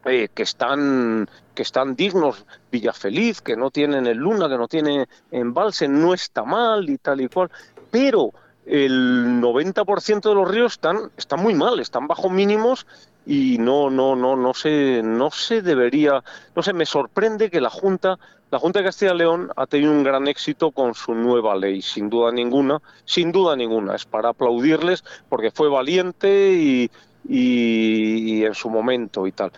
[0.05, 5.07] eh, que están que están dignos, Villafeliz, que no tienen el Luna, que no tiene
[5.29, 7.49] embalse, no está mal y tal y cual,
[7.91, 8.31] pero
[8.65, 12.85] el 90% de los ríos están, muy mal, están bajo mínimos
[13.25, 16.23] y no, no, no, no se, no se debería,
[16.55, 18.17] no sé, me sorprende que la Junta,
[18.51, 21.81] la Junta de Castilla y León ha tenido un gran éxito con su nueva ley,
[21.81, 26.91] sin duda ninguna, sin duda ninguna, es para aplaudirles porque fue valiente y,
[27.27, 29.51] y- y en su momento y tal.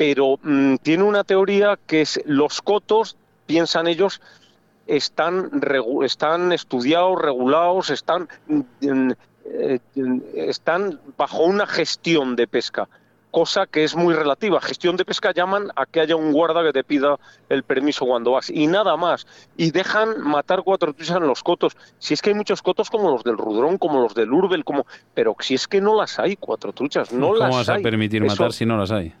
[0.00, 4.22] Pero mm, tiene una teoría que es los cotos, piensan ellos,
[4.86, 5.50] están,
[6.02, 9.10] están estudiados, regulados, están, mm,
[9.44, 9.78] eh,
[10.36, 12.88] están bajo una gestión de pesca,
[13.30, 14.58] cosa que es muy relativa.
[14.62, 17.18] Gestión de pesca llaman a que haya un guarda que te pida
[17.50, 19.26] el permiso cuando vas y nada más.
[19.58, 21.76] Y dejan matar cuatro truchas en los cotos.
[21.98, 24.86] Si es que hay muchos cotos como los del Rudrón, como los del Urbel, como...
[25.12, 28.24] pero si es que no las hay, cuatro truchas, no ¿Cómo las vas a permitir
[28.24, 29.12] Eso- matar si no las hay?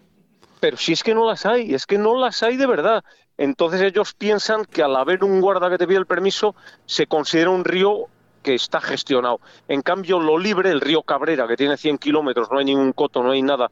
[0.60, 3.04] Pero si es que no las hay, es que no las hay de verdad.
[3.38, 6.54] Entonces ellos piensan que al haber un guarda que te pide el permiso,
[6.86, 8.06] se considera un río
[8.42, 9.40] que está gestionado.
[9.68, 13.22] En cambio, lo libre, el río Cabrera, que tiene 100 kilómetros, no hay ningún coto,
[13.22, 13.70] no hay nada,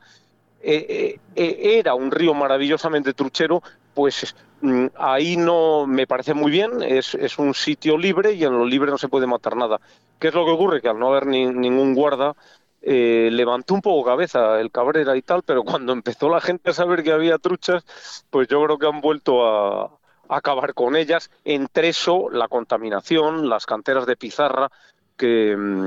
[0.60, 3.62] eh, eh, eh, era un río maravillosamente truchero,
[3.94, 8.52] pues mm, ahí no me parece muy bien, es, es un sitio libre y en
[8.52, 9.80] lo libre no se puede matar nada.
[10.18, 10.80] ¿Qué es lo que ocurre?
[10.82, 12.34] Que al no haber ni- ningún guarda,
[12.80, 16.74] eh, levantó un poco cabeza el Cabrera y tal, pero cuando empezó la gente a
[16.74, 17.84] saber que había truchas,
[18.30, 19.98] pues yo creo que han vuelto a,
[20.28, 21.30] acabar con ellas.
[21.44, 24.70] Entre eso, la contaminación, las canteras de pizarra,
[25.16, 25.86] que, mm,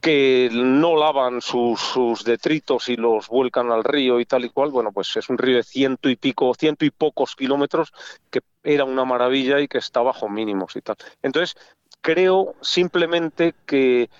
[0.00, 4.70] que no lavan sus, sus detritos y los vuelcan al río y tal y cual,
[4.70, 7.92] bueno, pues es un río de ciento y pico, ciento y pocos kilómetros,
[8.30, 10.96] que era una maravilla y que está bajo mínimos y tal.
[11.22, 11.56] Entonces,
[12.00, 14.10] creo simplemente que,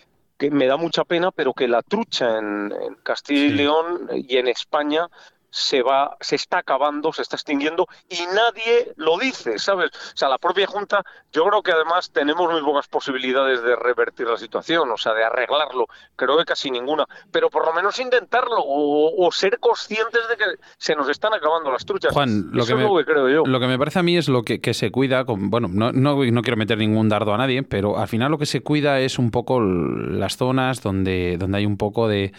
[0.50, 3.54] que me da mucha pena, pero que la trucha en, en Castilla y Sí.
[3.56, 5.08] León y en España
[5.52, 9.90] se va, se está acabando, se está extinguiendo y nadie lo dice, ¿sabes?
[9.92, 14.26] O sea, la propia Junta, yo creo que además tenemos muy pocas posibilidades de revertir
[14.26, 15.86] la situación, o sea, de arreglarlo,
[16.16, 20.44] creo que casi ninguna, pero por lo menos intentarlo o, o ser conscientes de que
[20.78, 22.14] se nos están acabando las truchas.
[22.14, 23.42] Juan, lo, Eso que me, lo que creo yo.
[23.44, 25.92] lo que me parece a mí es lo que, que se cuida, con, bueno, no,
[25.92, 29.00] no, no quiero meter ningún dardo a nadie, pero al final lo que se cuida
[29.00, 32.32] es un poco las zonas donde, donde hay un poco de,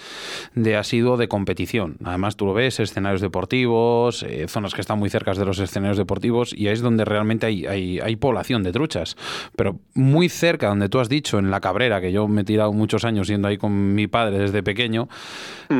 [0.55, 1.97] de asiduo de competición.
[2.03, 5.97] Además, tú lo ves, escenarios deportivos, eh, zonas que están muy cerca de los escenarios
[5.97, 9.17] deportivos y ahí es donde realmente hay, hay, hay población de truchas.
[9.57, 12.71] Pero muy cerca, donde tú has dicho, en la Cabrera, que yo me he tirado
[12.71, 15.09] muchos años yendo ahí con mi padre desde pequeño,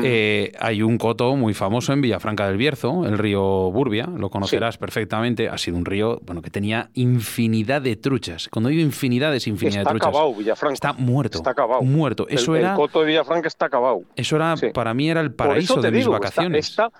[0.02, 4.76] eh, hay un coto muy famoso en Villafranca del Bierzo, el río Burbia, lo conocerás
[4.76, 5.48] perfectamente.
[5.48, 8.48] Ha sido un río bueno, que tenía infinidad de truchas.
[8.50, 10.08] Cuando digo infinidad, es infinidad Está de truchas.
[10.08, 10.74] acabado, Villafranca.
[10.74, 11.38] Está muerto.
[11.38, 11.82] Está acabado.
[11.82, 12.26] Muerto.
[12.28, 14.02] El- Eso el, era, coto de Villafranca está acabado.
[14.16, 14.66] eso era Sí.
[14.74, 16.68] para mí era el paraíso de mis digo, está- vacaciones.
[16.70, 16.90] está-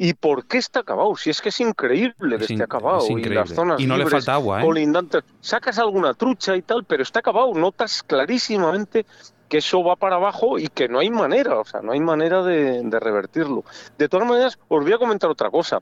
[0.00, 1.16] ¿Y por qué está acabado?
[1.16, 3.00] Si es que es increíble que Es esté acabado.
[3.00, 4.64] es Y las zonas Y no le falta agua, ¿eh?
[4.64, 5.24] colindantes.
[5.40, 7.52] Sacas alguna trucha y tal, pero está acabado.
[7.52, 9.04] Notas clarísimamente
[9.48, 12.42] que eso va para abajo y que no hay manera, o sea, no hay manera
[12.44, 13.64] de, de revertirlo.
[13.96, 15.80] De todas maneras, os voy a comentar otra cosa.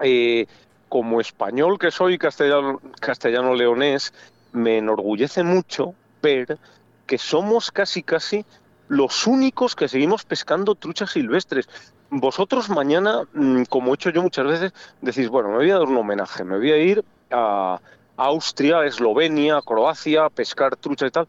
[0.00, 0.46] Eh,
[0.88, 4.12] como español que soy, castellano, castellano leonés,
[4.52, 6.58] me enorgullece mucho ver
[7.06, 8.44] que somos casi casi
[8.88, 11.68] los únicos que seguimos pescando truchas silvestres.
[12.10, 15.88] Vosotros mañana, mm, como he hecho yo muchas veces, decís, bueno, me voy a dar
[15.88, 17.78] un homenaje, me voy a ir a
[18.16, 21.28] Austria, Eslovenia, Croacia, a pescar trucha y tal.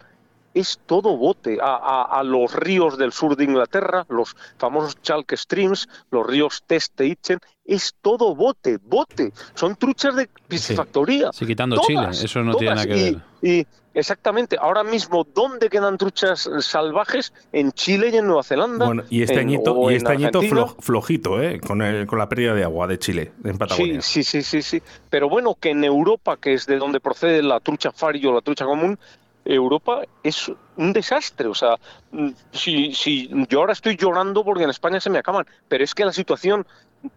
[0.53, 5.32] Es todo bote, a, a- a los ríos del sur de Inglaterra, los famosos Chalk
[5.36, 9.32] Streams, los ríos Teste, Itchen, es todo bote, bote.
[9.53, 11.30] Son truchas de piscifactoría.
[11.34, 13.21] Sí, quitando Todas, Chile, eso no tiene nada que Y- ver.
[13.61, 17.33] y exactamente, ahora mismo, ¿dónde quedan truchas salvajes?
[17.51, 18.85] En Chile y en Nueva Zelanda.
[18.85, 20.65] Bueno, y este en- añito, y este añito Argentina.
[20.65, 21.59] flo- flojito, ¿eh?
[21.59, 24.01] Con, el- con la pérdida de agua de Chile, en Patagonia.
[24.01, 24.83] Sí, sí, sí, sí, sí.
[25.09, 28.65] Pero bueno, que en Europa, que es de donde procede la trucha fario, la trucha
[28.65, 28.97] común,
[29.45, 31.47] Europa es un desastre.
[31.47, 31.75] O sea,
[32.11, 35.95] mm, si, si yo ahora estoy llorando porque en España se me acaban, pero es
[35.95, 36.67] que la situación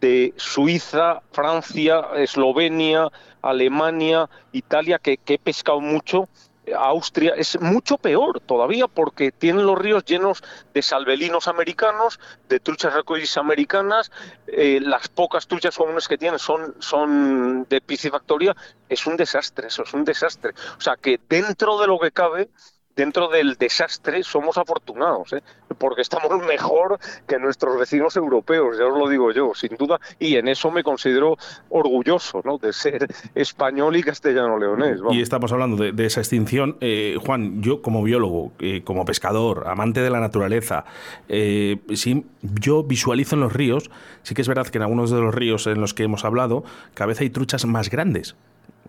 [0.00, 3.08] de Suiza, Francia, Eslovenia,
[3.42, 6.28] Alemania, Italia, que, que he pescado mucho,
[6.76, 10.42] Austria es mucho peor todavía porque tienen los ríos llenos
[10.72, 14.12] de salvelinos americanos, de truchas arcoíris americanas,
[14.46, 18.54] eh, las pocas truchas comunes que tienen son, son de piscifactoría,
[18.88, 20.52] es un desastre, eso es un desastre.
[20.78, 22.48] O sea que dentro de lo que cabe,
[22.96, 25.42] dentro del desastre, somos afortunados, ¿eh?
[25.78, 30.36] porque estamos mejor que nuestros vecinos europeos, ya os lo digo yo, sin duda, y
[30.36, 31.36] en eso me considero
[31.70, 32.58] orgulloso ¿no?
[32.58, 35.00] de ser español y castellano-leonés.
[35.10, 36.76] Y estamos hablando de, de esa extinción.
[36.80, 40.84] Eh, Juan, yo como biólogo, eh, como pescador, amante de la naturaleza,
[41.28, 43.90] eh, sí, yo visualizo en los ríos,
[44.22, 46.64] sí que es verdad que en algunos de los ríos en los que hemos hablado,
[46.94, 48.36] cada vez hay truchas más grandes.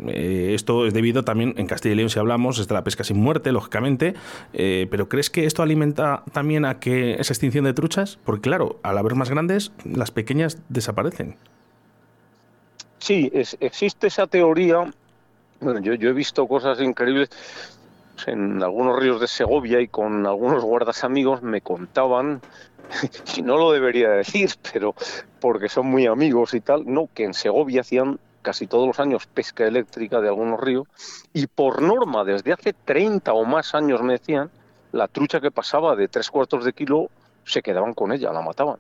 [0.08, 3.04] Eh, esto es debido también, en Castilla y León si hablamos, es de la pesca
[3.04, 4.16] sin muerte, lógicamente,
[4.54, 8.18] eh, pero ¿crees que esto alimenta también a que esa extinción de truchas?
[8.24, 11.36] Porque claro, al haber más grandes, las pequeñas desaparecen.
[12.98, 14.92] Sí, existe esa teoría.
[15.60, 17.30] Bueno, yo, yo he visto cosas increíbles
[18.28, 22.42] en algunos ríos de Segovia y con algunos guardas amigos me contaban,
[23.38, 24.96] y no lo debería decir, pero
[25.40, 29.26] porque son muy amigos y tal, no, que en Segovia hacían casi todos los años
[29.26, 30.88] pesca eléctrica de algunos ríos
[31.34, 34.52] y por norma desde hace 30 o más años me decían,
[34.92, 37.10] la trucha que pasaba de tres cuartos de kilo
[37.46, 38.78] se quedaban con ella, la mataban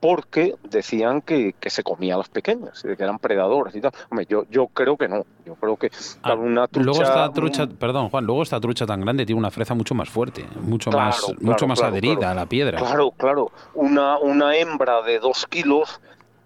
[0.00, 3.92] porque decían que, que se comía a las pequeñas, que eran predadoras y tal.
[4.10, 5.24] Hombre, yo, yo creo que no.
[5.44, 5.90] Yo creo que
[6.22, 6.84] Ah, una trucha...
[6.84, 10.08] Luego esta trucha, perdón, Juan, luego esta trucha tan grande tiene una freza mucho más
[10.08, 12.78] fuerte, mucho Claro, más, claro, mucho más claro, adherida a la piedra.
[12.78, 13.50] Claro, claro.
[13.74, 16.00] Una, una hembra de dos kilos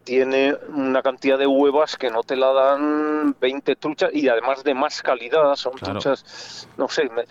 [0.05, 4.75] tiene una cantidad de huevas que no te la dan 20 truchas y además de
[4.75, 6.01] más calidad, son Claro.
[6.01, 7.25] truchas, no sé, me-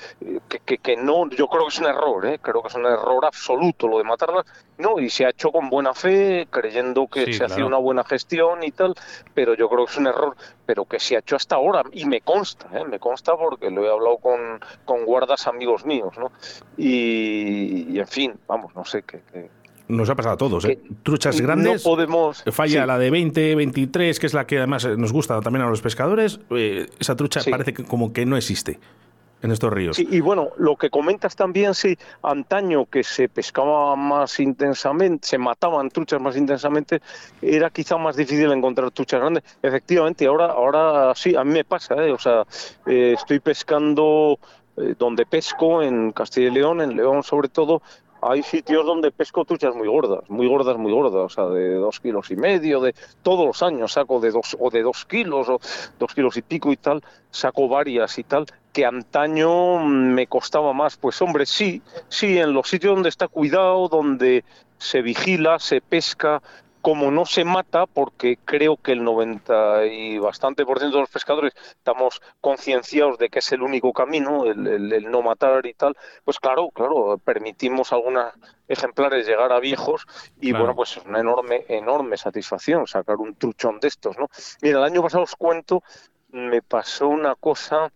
[0.47, 2.39] que, que, que no, yo creo que es un error, ¿eh?
[2.41, 4.45] creo que es un error absoluto lo de matarlas,
[4.77, 7.67] no, y se ha hecho con buena fe, creyendo que Sí, se hacía claro.
[7.67, 8.93] una buena gestión y tal,
[9.33, 12.05] pero yo creo que es un error, pero que se ha hecho hasta ahora, y
[12.05, 12.85] me consta, ¿eh?
[12.85, 16.31] me consta porque lo he hablado con, con guardas amigos míos, ¿no?
[16.77, 19.49] Y, y, en fin, vamos, no sé, que, que
[19.91, 20.79] Nos ha pasado a todos, ¿eh?
[21.03, 21.83] Truchas no grandes.
[21.83, 22.43] podemos...
[22.51, 22.87] Falla sí.
[22.87, 25.81] la de 20, 23, que es la que además eh, nos gusta también a los
[25.81, 26.39] pescadores.
[26.51, 27.51] eh, esa trucha Sí.
[27.51, 28.79] parece que como que no existe
[29.43, 29.95] en estos ríos.
[29.95, 35.37] Sí, y bueno, lo que comentas también, sí, antaño que se pescaba más intensamente, se
[35.39, 37.01] mataban truchas más intensamente,
[37.41, 39.43] era quizá más difícil encontrar truchas grandes.
[39.63, 42.11] Efectivamente, ahora, ahora sí, a mí me pasa, ¿eh?
[42.11, 42.43] o sea,
[42.85, 44.37] eh, estoy pescando
[44.77, 47.81] eh, donde pesco, en Castilla y León, en León sobre todo,
[48.21, 51.99] hay sitios donde pesco truchas muy gordas, muy gordas, muy gordas, o sea, de dos
[51.99, 52.93] kilos y medio, de
[53.23, 55.59] todos los años saco de dos o de dos kilos o
[55.97, 57.01] dos kilos y pico y tal,
[57.31, 60.97] saco varias y tal, que antaño me costaba más.
[60.97, 64.43] Pues hombre, sí, sí, en los sitios donde está cuidado, donde
[64.77, 66.41] se vigila, se pesca,
[66.81, 71.09] como no se mata, porque creo que el 90 y bastante por ciento de los
[71.11, 75.73] pescadores estamos concienciados de que es el único camino, el, el- el no matar y
[75.73, 78.33] tal, pues claro, claro, permitimos algunos
[78.67, 80.05] ejemplares llegar a viejos
[80.39, 80.63] y Claro.
[80.63, 84.27] bueno, pues es una enorme, enorme satisfacción sacar un truchón de estos, ¿no?
[84.61, 85.83] Mira, el año pasado os cuento,
[86.29, 87.91] me pasó una cosa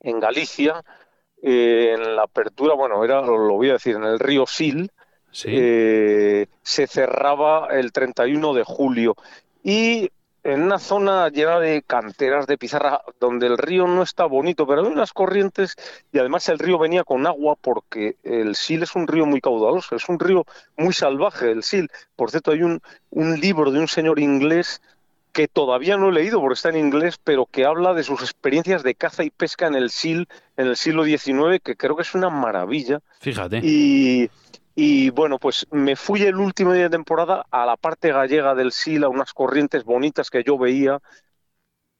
[0.00, 0.82] en Galicia,
[1.42, 4.90] eh, en la apertura, bueno, era, lo voy a decir, en el río Sil,
[5.30, 5.48] Sí.
[5.52, 9.16] eh, se cerraba el 31 de julio
[9.62, 10.10] y
[10.42, 14.82] en una zona llena de canteras de pizarra donde el río no está bonito, pero
[14.82, 15.76] hay unas corrientes
[16.12, 19.94] y además el río venía con agua porque el Sil es un río muy caudaloso,
[19.94, 21.92] es un río muy salvaje el Sil.
[22.16, 24.80] Por cierto, hay un, un libro de un señor inglés
[25.32, 28.82] que todavía no he leído porque está en inglés, pero que habla de sus experiencias
[28.82, 30.26] de caza y pesca en el Sil
[30.56, 33.00] en el siglo XIX, que creo que es una maravilla.
[33.20, 33.60] Fíjate.
[33.62, 34.28] Y,
[34.74, 38.72] y bueno, pues me fui el último día de temporada a la parte gallega del
[38.72, 41.00] Sil, a unas corrientes bonitas que yo veía.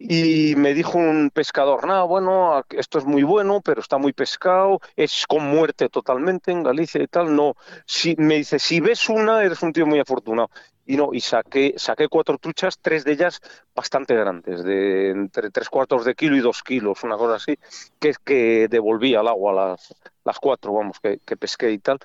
[0.03, 4.81] Y me dijo un pescador, no, bueno, esto es muy bueno, pero está muy pescado,
[4.97, 7.37] es con muerte totalmente en Galicia y tal.
[7.37, 7.55] No,
[7.85, 10.51] si, me dice, si ves una, eres un tío muy afortunado.
[10.87, 13.41] Y no, y saqué, saqué cuatro truchas, tres de ellas
[13.75, 17.59] bastante grandes, de entre tres cuartos de kilo y dos kilos, una cosa así,
[18.01, 19.95] que, que devolví al agua las,
[20.25, 21.99] las cuatro, vamos, que, que pesqué y tal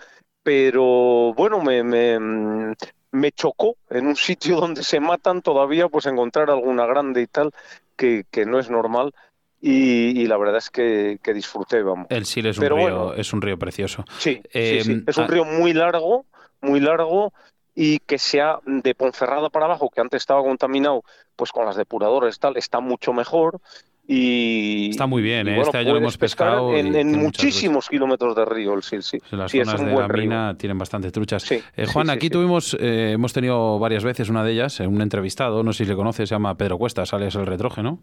[0.45, 2.73] pero bueno, me, me, mm,
[3.13, 7.51] me chocó en un sitio donde se matan todavía, pues encontrar alguna grande y tal,
[7.97, 9.13] que, que no es normal.
[9.59, 12.05] Y, y la verdad es que, que disfruté, vamos.
[12.11, 13.13] El Sil es un, río, bueno.
[13.15, 14.05] es un río precioso.
[14.19, 15.03] Sí, Eh, sí, sí.
[15.07, 16.25] Es un ah- río muy largo,
[16.61, 17.33] muy largo,
[17.73, 21.03] y que sea de Ponferrada para abajo, que antes estaba contaminado
[21.35, 23.59] pues con las depuradoras y tal, está mucho mejor.
[24.08, 25.53] Y, Está muy bien, y, ¿eh?
[25.56, 29.18] bueno, Este año lo hemos pescado y en, muchísimos kilómetros de río el Sil, sí.
[29.32, 30.24] En las Sí, es zonas un de la buen río.
[30.26, 31.41] mina tienen bastante truchas.
[31.41, 35.01] Sí, Eh, Juan, aquí tuvimos, eh, hemos tenido varias veces una de ellas, eh, un
[35.01, 37.99] entrevistado, no sé si le conoces, se llama Pedro Cuesta, sales el retrógeno.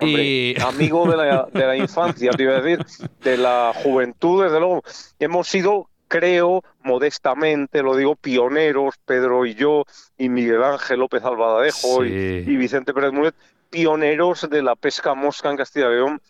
[0.00, 2.84] Hombre, Y amigo de la, de la infancia, te iba a decir,
[3.22, 4.82] de la juventud, desde luego.
[5.20, 9.84] Hemos sido, creo, modestamente, lo digo, pioneros, Pedro y yo,
[10.18, 12.50] y Miguel Ángel López Albadadejo y, Sí.
[12.50, 13.34] y Vicente Pérez Mulet,
[13.74, 16.22] pioneros de la pesca mosca en Castilla y León.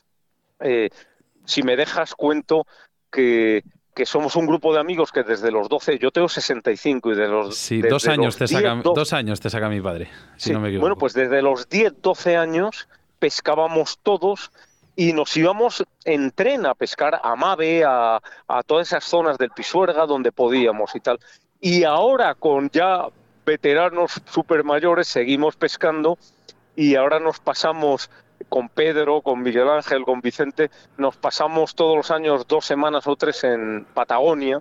[0.60, 0.88] Eh,
[1.44, 2.66] si me dejas, cuento
[3.12, 3.62] que,
[3.94, 7.28] que somos un grupo de amigos que desde los 12, yo tengo 65 y de
[7.28, 7.54] los...
[7.54, 10.48] sí, dos años, los te 10, saca, 12, dos años te saca mi padre, si
[10.48, 10.84] Sí, no me equivoco.
[10.84, 12.88] Bueno, pues desde los 10, 12 años
[13.18, 14.50] pescábamos todos
[14.96, 19.50] y nos íbamos en tren a pescar a Mave, a, a todas esas zonas del
[19.50, 21.20] Pisuerga donde podíamos y tal.
[21.60, 23.08] Y ahora con ya
[23.44, 26.16] veteranos super mayores seguimos pescando
[26.76, 28.10] y ahora nos pasamos
[28.48, 33.16] con Pedro, con Miguel Ángel, con Vicente, nos pasamos todos los años dos semanas o
[33.16, 34.60] tres en Patagonia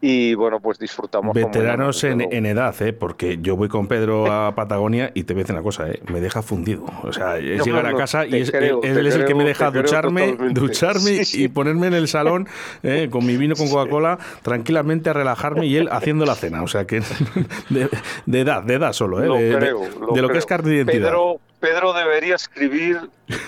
[0.00, 1.34] y bueno, pues disfrutamos.
[1.34, 2.92] Veteranos en, edad, ¿eh?
[2.92, 6.00] porque yo voy con Pedro a Patagonia y te voy a decir una cosa, ¿eh?
[6.10, 6.84] me deja fundido.
[7.02, 9.34] O sea, es No, llegar no, a casa y es, creo, él es el que
[9.34, 11.44] me deja ducharme, ducharme Sí, sí.
[11.44, 12.48] y ponerme en el salón
[12.82, 16.62] eh, con mi vino con Coca-Cola tranquilamente a relajarme y él haciendo la cena.
[16.62, 17.00] O sea, que
[17.70, 17.88] de,
[18.26, 19.26] de edad, de edad solo, ¿eh?
[19.26, 21.08] Lo de, de- creo, lo de lo que es carne de identidad.
[21.08, 22.98] Pedro, Pedro debería escribir,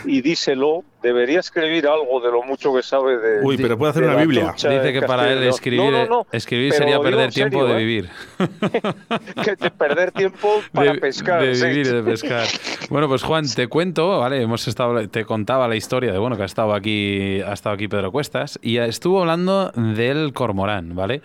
[0.05, 3.45] y díselo, debería escribir algo de lo mucho que sabe de.
[3.45, 4.53] Uy, pero puede hacer una Biblia.
[4.53, 7.85] Dice que para él escribir, No, no, no, escribir sería perder tiempo serio, de ¿eh?
[7.85, 8.11] vivir.
[9.43, 11.43] Que de perder tiempo para de, pescar.
[11.43, 11.67] de sí.
[11.67, 12.47] vivir y de pescar.
[12.91, 14.43] Bueno, pues Juan, te cuento, ¿vale?
[14.43, 17.89] Hemos estado, te contaba la historia de bueno que ha estado aquí, ha estado aquí
[17.89, 21.23] Pedro Cuestas y estuvo hablando del cormorán, ¿vale?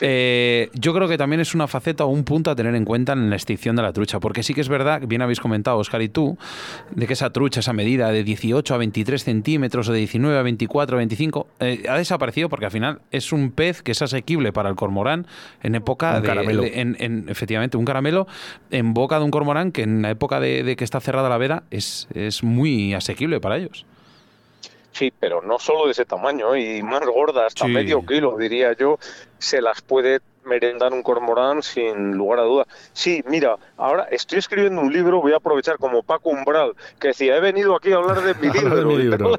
[0.00, 3.12] Eh, yo creo que también es una faceta o un punto a tener en cuenta
[3.12, 5.99] en la extinción de la trucha, porque sí que es verdad, bien habéis comentado, Oscar
[6.02, 6.38] y tú,
[6.90, 10.42] de que esa trucha, esa medida de 18 a 23 centímetros o de 19 a
[10.42, 14.52] 24 a 25, eh, ha desaparecido porque al final es un pez que es asequible
[14.52, 15.26] para el cormorán
[15.62, 16.62] en época Un de, caramelo.
[16.62, 18.26] de- en, en- efectivamente, un caramelo
[18.70, 21.38] en boca de un cormorán que en la época de, de que está cerrada la
[21.38, 23.86] veda es, es muy asequible para ellos.
[24.92, 27.70] Sí, pero no solo de ese tamaño, y más gorda, hasta Sí.
[27.70, 28.98] medio kilo, diría yo,
[29.38, 32.66] se las puede merendar un cormorán sin lugar a dudas.
[32.92, 37.36] Sí, mira, ahora estoy escribiendo un libro, voy a aprovechar como Paco Umbral, que decía,
[37.36, 38.88] he venido aquí a hablar de mi Hablar de libro.
[38.88, 39.32] mi libro.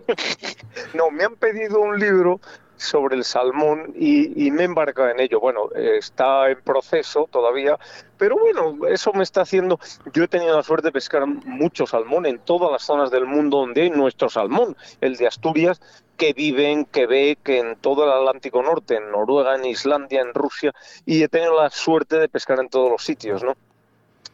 [0.93, 2.39] no, me han pedido un libro
[2.81, 5.39] sobre el salmón y, me embarca en ello.
[5.39, 7.77] Bueno, está en proceso todavía,
[8.17, 9.79] pero bueno, eso me está haciendo.
[10.13, 13.59] Yo he tenido la suerte de pescar mucho salmón en todas las zonas del mundo
[13.59, 15.79] donde hay nuestro salmón, el de Asturias,
[16.17, 20.73] que vive en Quebec, en todo el Atlántico Norte, en Noruega, en Islandia, en Rusia,
[21.05, 23.55] y he tenido la suerte de pescar en todos los sitios, ¿no?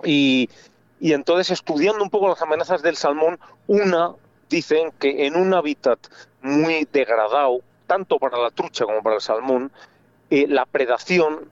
[0.04, 0.50] Y,
[1.00, 4.14] y entonces, estudiando un poco las amenazas del salmón, una
[4.50, 6.00] dicen que en un hábitat
[6.42, 9.72] muy degradado, tanto para la trucha como para el salmón,
[10.30, 11.50] eh, la predación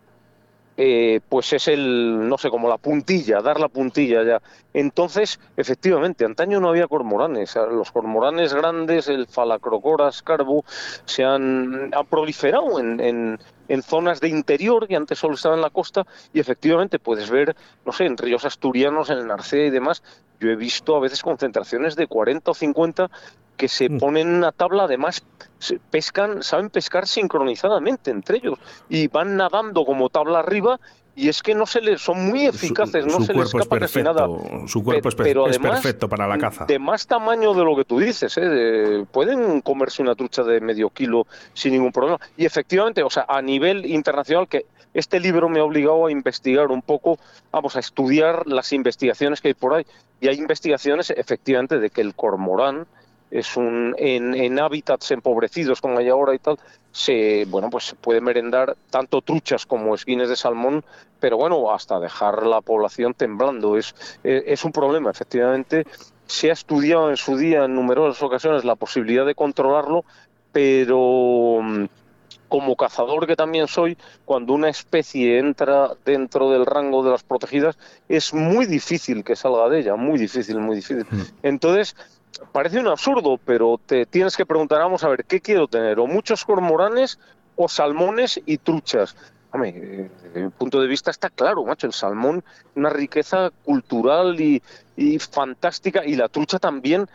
[0.78, 4.42] eh, pues es el, no sé, como la puntilla, dar la puntilla ya.
[4.74, 7.56] Entonces, efectivamente, antaño no había cormoranes.
[7.56, 10.66] Los cormoranes grandes, el Falacrocoras carbo,
[11.06, 15.70] se han, proliferado en, en, en zonas de interior que antes solo estaban en la
[15.70, 17.56] costa y efectivamente puedes ver,
[17.86, 20.04] no sé, en ríos asturianos, en el Narcea y demás,
[20.42, 23.10] yo he visto a veces concentraciones de 40 o 50
[23.58, 25.24] que se ponen en una tabla, además
[25.89, 30.80] pescan, saben pescar sincronizadamente entre ellos y van nadando como tabla arriba
[31.18, 33.80] y es que no se les son muy eficaces, no su se les es escapa
[33.80, 34.28] casi nada.
[34.68, 36.66] su cuerpo es, per- Pero es además, perfecto para la caza.
[36.66, 38.41] De más tamaño de lo que tú dices, ¿eh?
[38.41, 42.20] De- pueden comerse una trucha de medio kilo sin ningún problema.
[42.36, 46.68] Y efectivamente, o sea, a nivel internacional, que este libro me ha obligado a investigar
[46.68, 47.18] un poco,
[47.49, 49.86] vamos, a estudiar las investigaciones que hay por ahí.
[50.20, 52.88] Y hay investigaciones, efectivamente, de que el cormorán
[53.32, 56.58] es un en, en hábitats empobrecidos como hay ahora y tal,
[56.92, 60.84] se bueno pues se puede merendar tanto truchas como esquines de salmón,
[61.20, 63.78] pero bueno, hasta dejar la población temblando.
[63.78, 65.86] Es, eh, es un problema, efectivamente.
[66.28, 70.06] Se ha estudiado en su día en numerosas ocasiones la posibilidad de controlarlo,
[70.52, 71.86] pero mm,
[72.48, 77.78] como cazador que también soy, cuando una especie entra dentro del rango de las protegidas,
[78.08, 81.06] es muy difícil que salga de ella, muy difícil, muy difícil.
[81.44, 81.96] Entonces,
[82.52, 86.00] parece un absurdo, pero te tienes que preguntar, vamos a ver, ¿qué quiero tener?
[86.00, 87.20] ¿O muchos cormoranes
[87.56, 89.16] o salmones y truchas?
[89.52, 92.44] Hombre, desde mi punto de vista está claro, macho, el salmón,
[92.76, 94.62] una riqueza cultural y,
[94.98, 97.08] y fantástica, y la trucha también.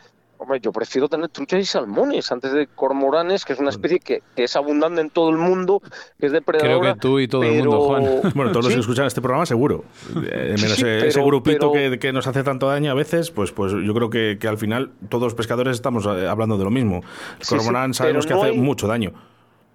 [0.42, 4.22] Hombre, yo prefiero tener truchas y salmones antes de cormoranes, que es una especie que,
[4.34, 5.82] que es abundante en todo el mundo,
[6.18, 6.80] que es depredadora.
[6.80, 8.04] Creo que tú y todo el mundo, Juan.
[8.34, 9.84] Bueno, todos los que escuchan este programa seguro.
[10.16, 13.30] Eh, menos sí, ese pero- grupito pero- que, que nos hace tanto daño a veces,
[13.30, 16.64] pues, pues yo creo que, que al final todos los pescadores estamos eh, hablando de
[16.64, 17.02] lo mismo.
[17.38, 19.12] El cormorán sí, sabemos que no hace hay- mucho daño.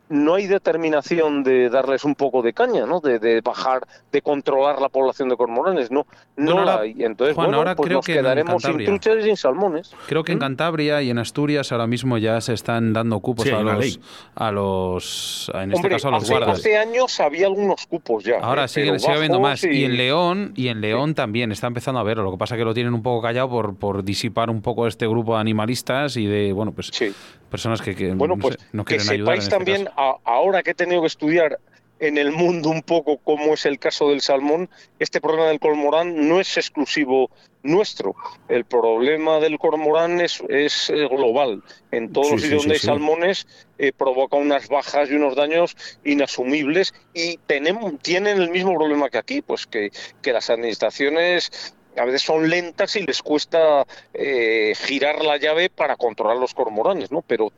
[0.10, 3.00] No hay determinación de darles un poco de caña, ¿no?
[3.00, 6.96] De, de bajar, de controlar la población de cormoranes, no, no Bueno, la hay.
[7.00, 9.92] Entonces, Juan, bueno, ahora pues creo nos que en quedaremos sin truchas y sin salmones.
[10.08, 13.52] Creo que en Cantabria y en Asturias ahora mismo ya se están dando cupos Sí,
[13.52, 14.00] a, los,
[14.36, 16.60] a los, en este Hombre, caso a los hace, guardas.
[16.60, 18.40] hace años había algunos cupos ya.
[18.42, 18.68] Ahora ¿eh?
[18.68, 19.64] sigue, sigue habiendo más.
[19.64, 22.24] Y en León, y en León también está empezando a verlo.
[22.24, 24.88] Lo que pasa es que lo tienen un poco callado por, por disipar un poco
[24.88, 27.14] este grupo de animalistas y de, bueno, pues Sí.
[27.50, 29.34] personas que, que Bueno, no, pues sé, no que quieren ayudar.
[29.36, 29.95] en este también, caso.
[29.96, 31.60] A- ahora que he tenido que estudiar
[31.98, 34.70] en el mundo un poco cómo es el caso del salmón,
[35.00, 37.30] este problema del cormorán no es exclusivo
[37.64, 38.16] nuestro.
[38.50, 41.64] El problema del cormorán es, es eh, global.
[41.92, 45.36] En todos Sí, los sitios sí, donde hay salmones eh, provoca unas bajas y unos
[45.36, 49.90] daños inasumibles y tenemos, tienen el mismo problema que aquí, pues que,
[50.22, 55.96] que las administraciones a veces son lentas y les cuesta eh, girar la llave para
[55.96, 57.22] controlar los cormoranes, ¿no?
[57.22, 57.54] Pero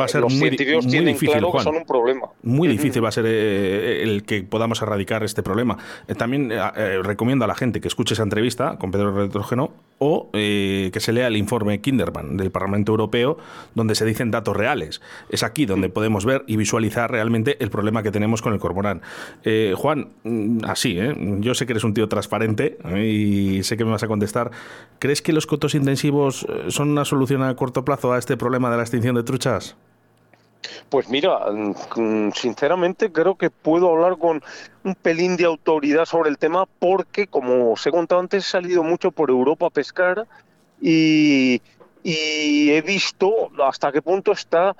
[0.00, 1.60] Va a ser los muy di- científicos muy tienen difícil, claro Juan.
[1.60, 2.28] que son un problema.
[2.42, 5.76] Muy difícil va a ser eh, el que podamos erradicar este problema.
[6.08, 9.72] Eh, también eh, eh, recomiendo a la gente que escuche esa entrevista con Pedro Retrógeno
[9.98, 13.38] o eh, que se lea el informe Kinderman del Parlamento Europeo,
[13.74, 15.00] donde se dicen datos reales.
[15.30, 19.02] Es aquí donde podemos ver y visualizar realmente el problema que tenemos con el cormorán.
[19.44, 21.14] Eh, Juan, mm, así, ¿eh?
[21.40, 23.06] yo sé que eres un tío transparente ¿eh?
[23.06, 24.50] y sé que me vas a contestar.
[24.98, 28.70] ¿Crees que los cotos intensivos eh, son una solución a corto plazo a este problema
[28.70, 29.65] de la extinción de truchas?
[30.88, 34.42] Pues mira, mm, sinceramente creo que puedo hablar con
[34.84, 38.82] un pelín de autoridad sobre el tema porque, como os he contado antes, he salido
[38.82, 40.26] mucho por Europa a pescar
[40.80, 41.60] y,
[42.04, 44.76] he visto hasta qué punto está,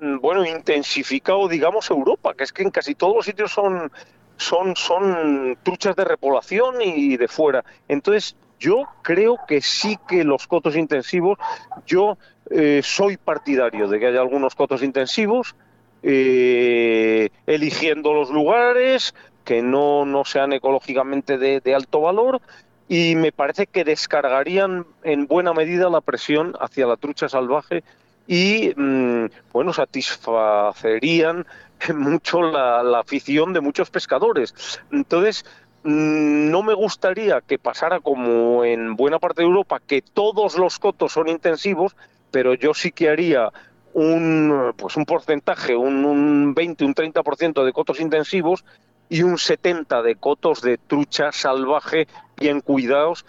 [0.00, 3.92] mm, bueno, intensificado, digamos, Europa, que es que en casi todos los sitios son,
[4.36, 7.64] son, son truchas de repoblación y de fuera.
[7.88, 11.38] Entonces, yo creo que sí que los cotos intensivos,
[11.86, 12.18] yo
[12.50, 15.54] eh, soy partidario de que haya algunos cotos intensivos,
[16.02, 22.40] eh, eligiendo los lugares que no, no sean ecológicamente de, alto valor
[22.88, 27.82] y me parece que descargarían en buena medida la presión hacia la trucha salvaje
[28.28, 31.46] y, mm, bueno, satisfacerían
[31.94, 34.54] mucho la, la afición de muchos pescadores.
[34.92, 35.44] Entonces,
[35.82, 40.78] mm, no me gustaría que pasara como en buena parte de Europa, que todos los
[40.78, 41.96] cotos son intensivos,
[42.30, 43.50] pero yo sí que haría
[43.92, 48.64] un, pues un porcentaje, un, un 20, un 30% de cotos intensivos
[49.08, 52.06] y un 70% de cotos de trucha salvaje
[52.36, 53.24] bien cuidados.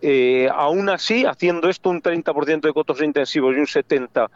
[0.00, 4.30] Eh, aún así, haciendo esto un 30% de cotos intensivos y un 70%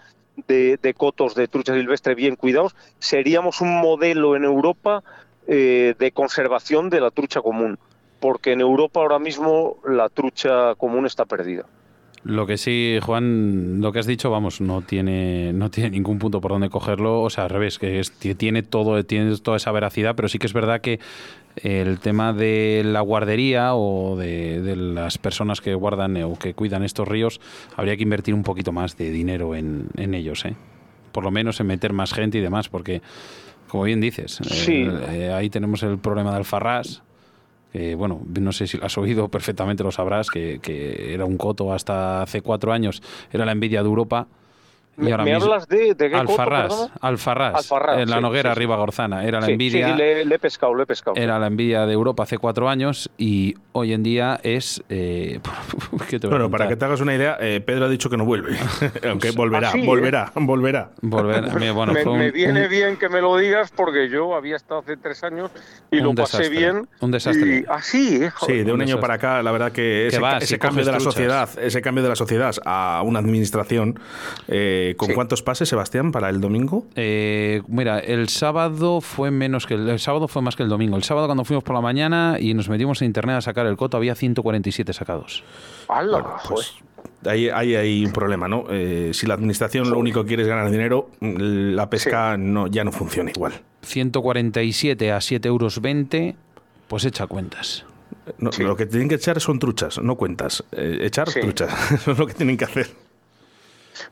[0.46, 5.02] de, cotos de trucha silvestre bien cuidados, seríamos un modelo en Europa
[5.46, 7.78] eh, de conservación de la trucha común,
[8.20, 11.66] porque en Europa ahora mismo la trucha común está perdida.
[12.26, 16.40] Lo que sí, Juan, lo que has dicho, vamos, no tiene, no tiene ningún punto
[16.40, 17.22] por donde cogerlo.
[17.22, 20.46] O sea, al revés, que es- tiene todo, tiene toda esa veracidad, pero sí que
[20.46, 20.98] es verdad que
[21.62, 26.82] el tema de la guardería o de, de las personas que guardan o que cuidan
[26.82, 27.40] estos ríos,
[27.76, 30.54] habría que invertir un poquito más de dinero en, en ellos, ¿eh?
[31.12, 33.00] Por lo menos en meter más gente y demás, porque,
[33.68, 34.44] como bien dices, eh,
[35.12, 37.02] eh, ahí tenemos el problema de Alfarrás,
[37.72, 40.60] que bueno, no sé si has oído perfectamente, lo sabrás, que
[41.12, 43.02] era un coto hasta hace cuatro años,
[43.32, 44.26] era la envidia de Europa.
[44.98, 46.92] Y ¿Me, ahora me mismo, hablas de, de qué coto, Alfarrás, perdona?
[47.02, 49.88] Alfarrás, Alfarrás, en la sí, Noguera, sí, Gorzana, era la Sí, envidia.
[49.88, 51.16] sí, le, le he pescado, le he pescado.
[51.16, 54.82] Era la envidia de Europa hace cuatro años y hoy en día es.
[54.88, 55.38] eh,
[56.08, 58.08] ¿qué te voy a Bueno, para que te hagas una idea, eh, Pedro ha dicho
[58.08, 58.56] que no vuelve.
[59.06, 59.86] Aunque volverá, ¿Ah, sí, eh?
[59.86, 60.90] volverá, volverá.
[61.02, 64.34] Volver, mira, bueno, me, un- me viene un- bien que me lo digas porque yo
[64.34, 65.50] había estado hace tres años
[65.90, 66.88] y lo pasé desastre, bien.
[67.00, 67.58] un desastre.
[67.58, 68.30] Y así, ¿eh?
[68.40, 69.00] Sí, de un un año desastre.
[69.02, 71.14] para acá, la verdad que ese, vas, ese si cambio de la truchas.
[71.14, 73.98] sociedad, ese cambio de la sociedad a una administración,
[74.48, 75.14] eh, ¿con Sí.
[75.14, 76.86] cuántos pases, Sebastián, para el domingo?
[76.94, 80.96] Eh, mira, el sábado fue menos que el, el sábado fue más que el domingo.
[80.96, 83.76] El sábado cuando fuimos por la mañana y nos metimos en internet a sacar el
[83.76, 85.42] coto había 147 sacados.
[85.88, 86.10] ¡Hala!
[86.20, 86.74] Bueno, pues
[87.26, 88.64] ahí, ahí hay un problema, ¿no?
[88.70, 92.84] Eh, si la administración lo único que quiere es ganar dinero, la pesca no, ya
[92.84, 93.54] no funciona igual.
[93.82, 95.80] 147 a 7,20 euros,
[96.88, 97.84] pues echa cuentas.
[98.38, 98.62] No, Sí.
[98.64, 100.64] Lo que tienen que echar son truchas, no cuentas.
[100.72, 101.40] Eh, echar Sí.
[101.40, 102.88] truchas, eso es lo que tienen que hacer.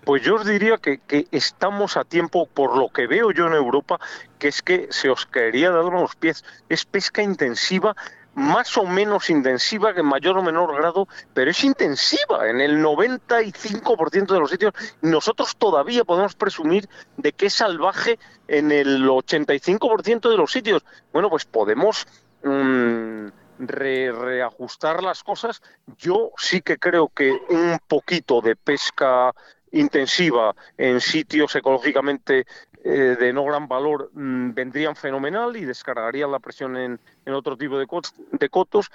[0.04, 3.54] Pues yo os diría que, que estamos a tiempo, por lo que veo yo en
[3.54, 3.98] Europa,
[4.38, 6.44] que es que se os caería de los pies.
[6.68, 7.94] Es pesca intensiva,
[8.34, 12.48] más o menos intensiva, en mayor o menor grado, pero es intensiva.
[12.48, 14.72] En el 95% de los sitios,
[15.02, 18.18] nosotros todavía podemos presumir de que es salvaje
[18.48, 20.84] en el 85% de los sitios.
[21.12, 22.06] Bueno, pues podemos
[22.42, 23.26] mm,
[23.60, 25.62] re- reajustar las cosas.
[25.96, 29.32] Yo sí que creo que un poquito de pesca
[29.74, 32.46] intensiva en sitios ecológicamente
[32.84, 37.56] eh, de no gran valor mm, vendrían fenomenal y descargarían la presión en, en otro
[37.56, 38.90] tipo de, cot- de cotos.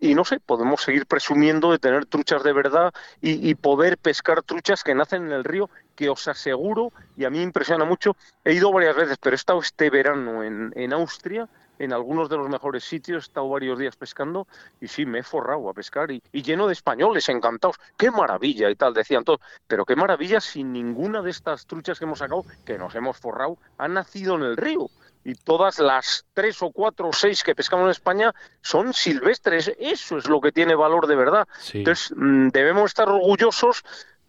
[0.00, 4.42] Y no sé, podemos seguir presumiendo de tener truchas de verdad y, y poder pescar
[4.42, 8.52] truchas que nacen en el río, que os aseguro, y a mí impresiona mucho, he
[8.52, 11.48] ido varias veces, pero he estado este verano en, en Austria,
[11.78, 14.46] en algunos de los mejores sitios, he estado varios días pescando
[14.80, 17.76] y sí, me he forrado a pescar y, y lleno de españoles encantados.
[17.96, 18.64] ¡Qué maravilla!
[18.70, 19.40] y tal, decían todos.
[19.66, 23.58] Pero qué maravilla si ninguna de estas truchas que hemos sacado, que nos hemos forrado,
[23.78, 24.88] ha nacido en el río.
[25.26, 29.72] Y todas las tres o cuatro o seis que pescamos en España son silvestres.
[29.78, 31.48] Eso es lo que tiene valor de verdad.
[31.60, 31.78] Sí.
[31.78, 33.84] Entonces, mm, debemos estar orgullosos,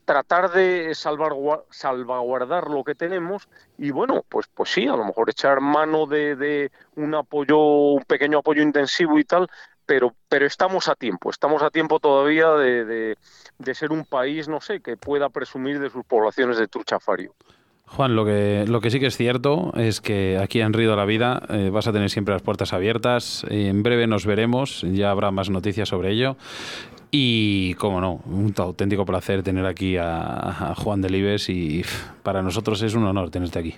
[0.05, 3.47] tratar de salvaguar- salvaguardar lo que tenemos
[3.77, 8.03] y bueno, pues, pues sí, a lo mejor echar mano de, de un apoyo, un
[8.03, 9.47] pequeño apoyo intensivo y tal,
[9.85, 13.17] pero, pero estamos a tiempo, estamos a tiempo todavía de, de-
[13.57, 17.33] de ser un país, no sé, que pueda presumir de sus poblaciones de truchafario.
[17.87, 20.95] Juan, lo que, lo que sí que es cierto es que aquí en Río de
[20.97, 23.45] la Vida eh, vas a tener siempre las puertas abiertas.
[23.47, 26.35] En breve nos veremos, ya habrá más noticias sobre ello.
[27.11, 31.83] Y, como no, un auténtico placer tener aquí a, a Juan Delibes y
[32.23, 33.75] para nosotros es un honor tenerte aquí.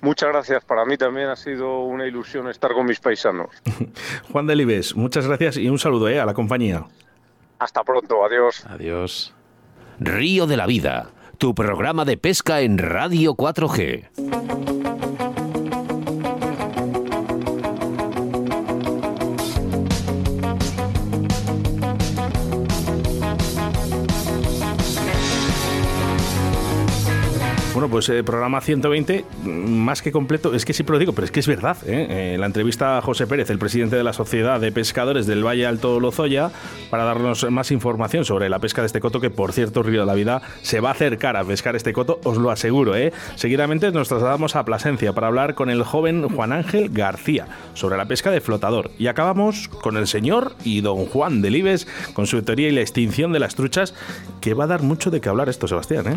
[0.00, 3.50] Muchas gracias, para mí también ha sido una ilusión estar con mis paisanos.
[4.32, 6.84] Juan Delibes, muchas gracias y un saludo eh, a la compañía.
[7.58, 8.64] Hasta pronto, adiós.
[8.66, 9.34] Adiós.
[9.98, 15.15] Río de la Vida, tu programa de pesca en Radio 4G.
[27.76, 31.26] Bueno, pues eh, programa 120, mm, más que completo, es que siempre lo digo, pero
[31.26, 31.76] es que es verdad.
[31.84, 32.06] ¿eh?
[32.08, 35.66] Eh, la entrevista a José Pérez, el presidente de la Sociedad de Pescadores del Valle
[35.66, 36.50] Alto Lozoya,
[36.88, 40.06] para darnos más información sobre la pesca de este coto, que por cierto, Río de
[40.06, 42.96] la Vida se va a acercar a pescar este coto, os lo aseguro.
[42.96, 43.12] ¿eh?
[43.34, 48.06] Seguidamente nos trasladamos a Plasencia para hablar con el joven Juan Ángel García sobre la
[48.06, 48.90] pesca de flotador.
[48.98, 53.34] Y acabamos con el señor y don Juan Delibes con su teoría y la extinción
[53.34, 53.92] de las truchas,
[54.40, 56.06] que va a dar mucho de qué hablar esto, Sebastián.
[56.06, 56.16] ¿eh?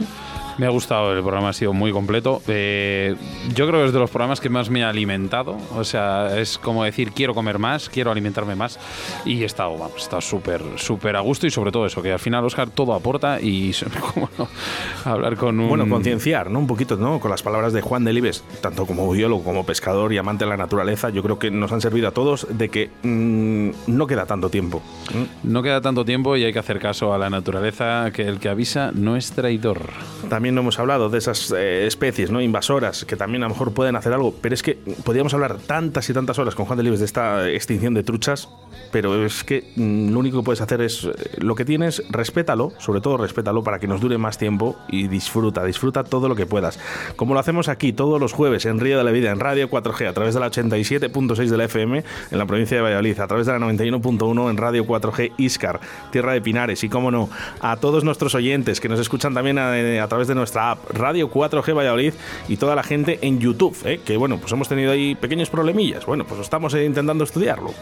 [0.57, 2.41] Me ha gustado el programa, ha sido muy completo.
[2.47, 3.15] Eh,
[3.55, 5.57] yo creo que es de los programas que más me ha alimentado.
[5.75, 8.79] O sea, es como decir, quiero comer más, quiero alimentarme más.
[9.25, 12.11] Y he estado, vamos, he estado súper, súper a gusto y sobre todo eso, que
[12.11, 13.73] al final Oscar todo aporta y
[14.13, 14.47] como no,
[15.05, 15.69] hablar con un...
[15.69, 16.59] Bueno, concienciar, ¿no?
[16.59, 17.19] Un poquito, ¿no?
[17.19, 20.57] Con las palabras de Juan Delibes, tanto como biólogo, como pescador y amante de la
[20.57, 24.49] naturaleza, yo creo que nos han servido a todos de que mm, no queda tanto
[24.49, 24.81] tiempo.
[25.43, 28.49] No queda tanto tiempo y hay que hacer caso a la naturaleza, que el que
[28.49, 29.81] avisa no es traidor.
[30.29, 33.73] También no hemos hablado de esas eh, especies no invasoras que también a lo mejor
[33.73, 36.99] pueden hacer algo, pero es que podríamos hablar tantas y tantas horas con Juan Delibes
[36.99, 38.49] de esta extinción de truchas,
[38.91, 42.73] pero es que mm, lo único que puedes hacer es eh, lo que tienes, respétalo,
[42.77, 46.45] sobre todo respétalo para que nos dure más tiempo y disfruta, disfruta todo lo que
[46.45, 46.79] puedas.
[47.15, 50.07] Como lo hacemos aquí todos los jueves en Río de la Vida, en Radio 4G,
[50.07, 53.45] a través de la 87.6 de la FM en la provincia de Valladolid, a través
[53.45, 55.79] de la 91.1 en Radio 4G Iscar,
[56.11, 57.29] Tierra de Pinares y, cómo no,
[57.61, 59.71] a todos nuestros oyentes que nos escuchan también a,
[60.03, 62.13] a través de nuestra app Radio 4G Valladolid
[62.47, 63.99] y toda la gente en YouTube, ¿eh?
[64.03, 66.05] que bueno, pues hemos tenido ahí pequeños problemillas.
[66.05, 67.73] Bueno, pues estamos eh, intentando estudiarlo.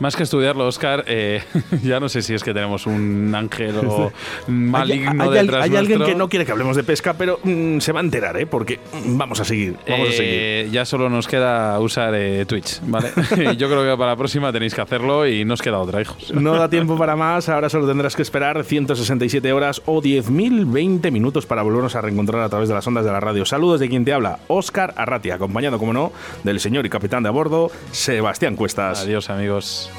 [0.00, 1.42] Más que estudiarlo, Oscar, eh,
[1.82, 4.10] ya no sé si es que tenemos un ángel o
[4.48, 6.06] maligno hay, hay, detrás hay alguien nuestro.
[6.06, 8.46] que no quiere que hablemos de pesca, pero mm, se va a enterar, ¿eh?
[8.46, 10.32] Porque mm, vamos a seguir, vamos a seguir.
[10.32, 13.10] Eh, ya solo nos queda usar eh, Twitch, ¿vale?
[13.58, 16.32] Yo creo que para la próxima tenéis que hacerlo y no os queda otra, hijos.
[16.32, 21.44] No da tiempo para más, ahora solo tendrás que esperar 167 horas o 10.020 minutos
[21.44, 23.44] para volvernos a reencontrar a través de las ondas de la radio.
[23.44, 26.10] Saludos de quien te habla, Óscar Arratia, acompañado, como no,
[26.42, 29.02] del señor y capitán de a bordo, Sebastián Cuestas.
[29.02, 29.89] Adiós, amigos.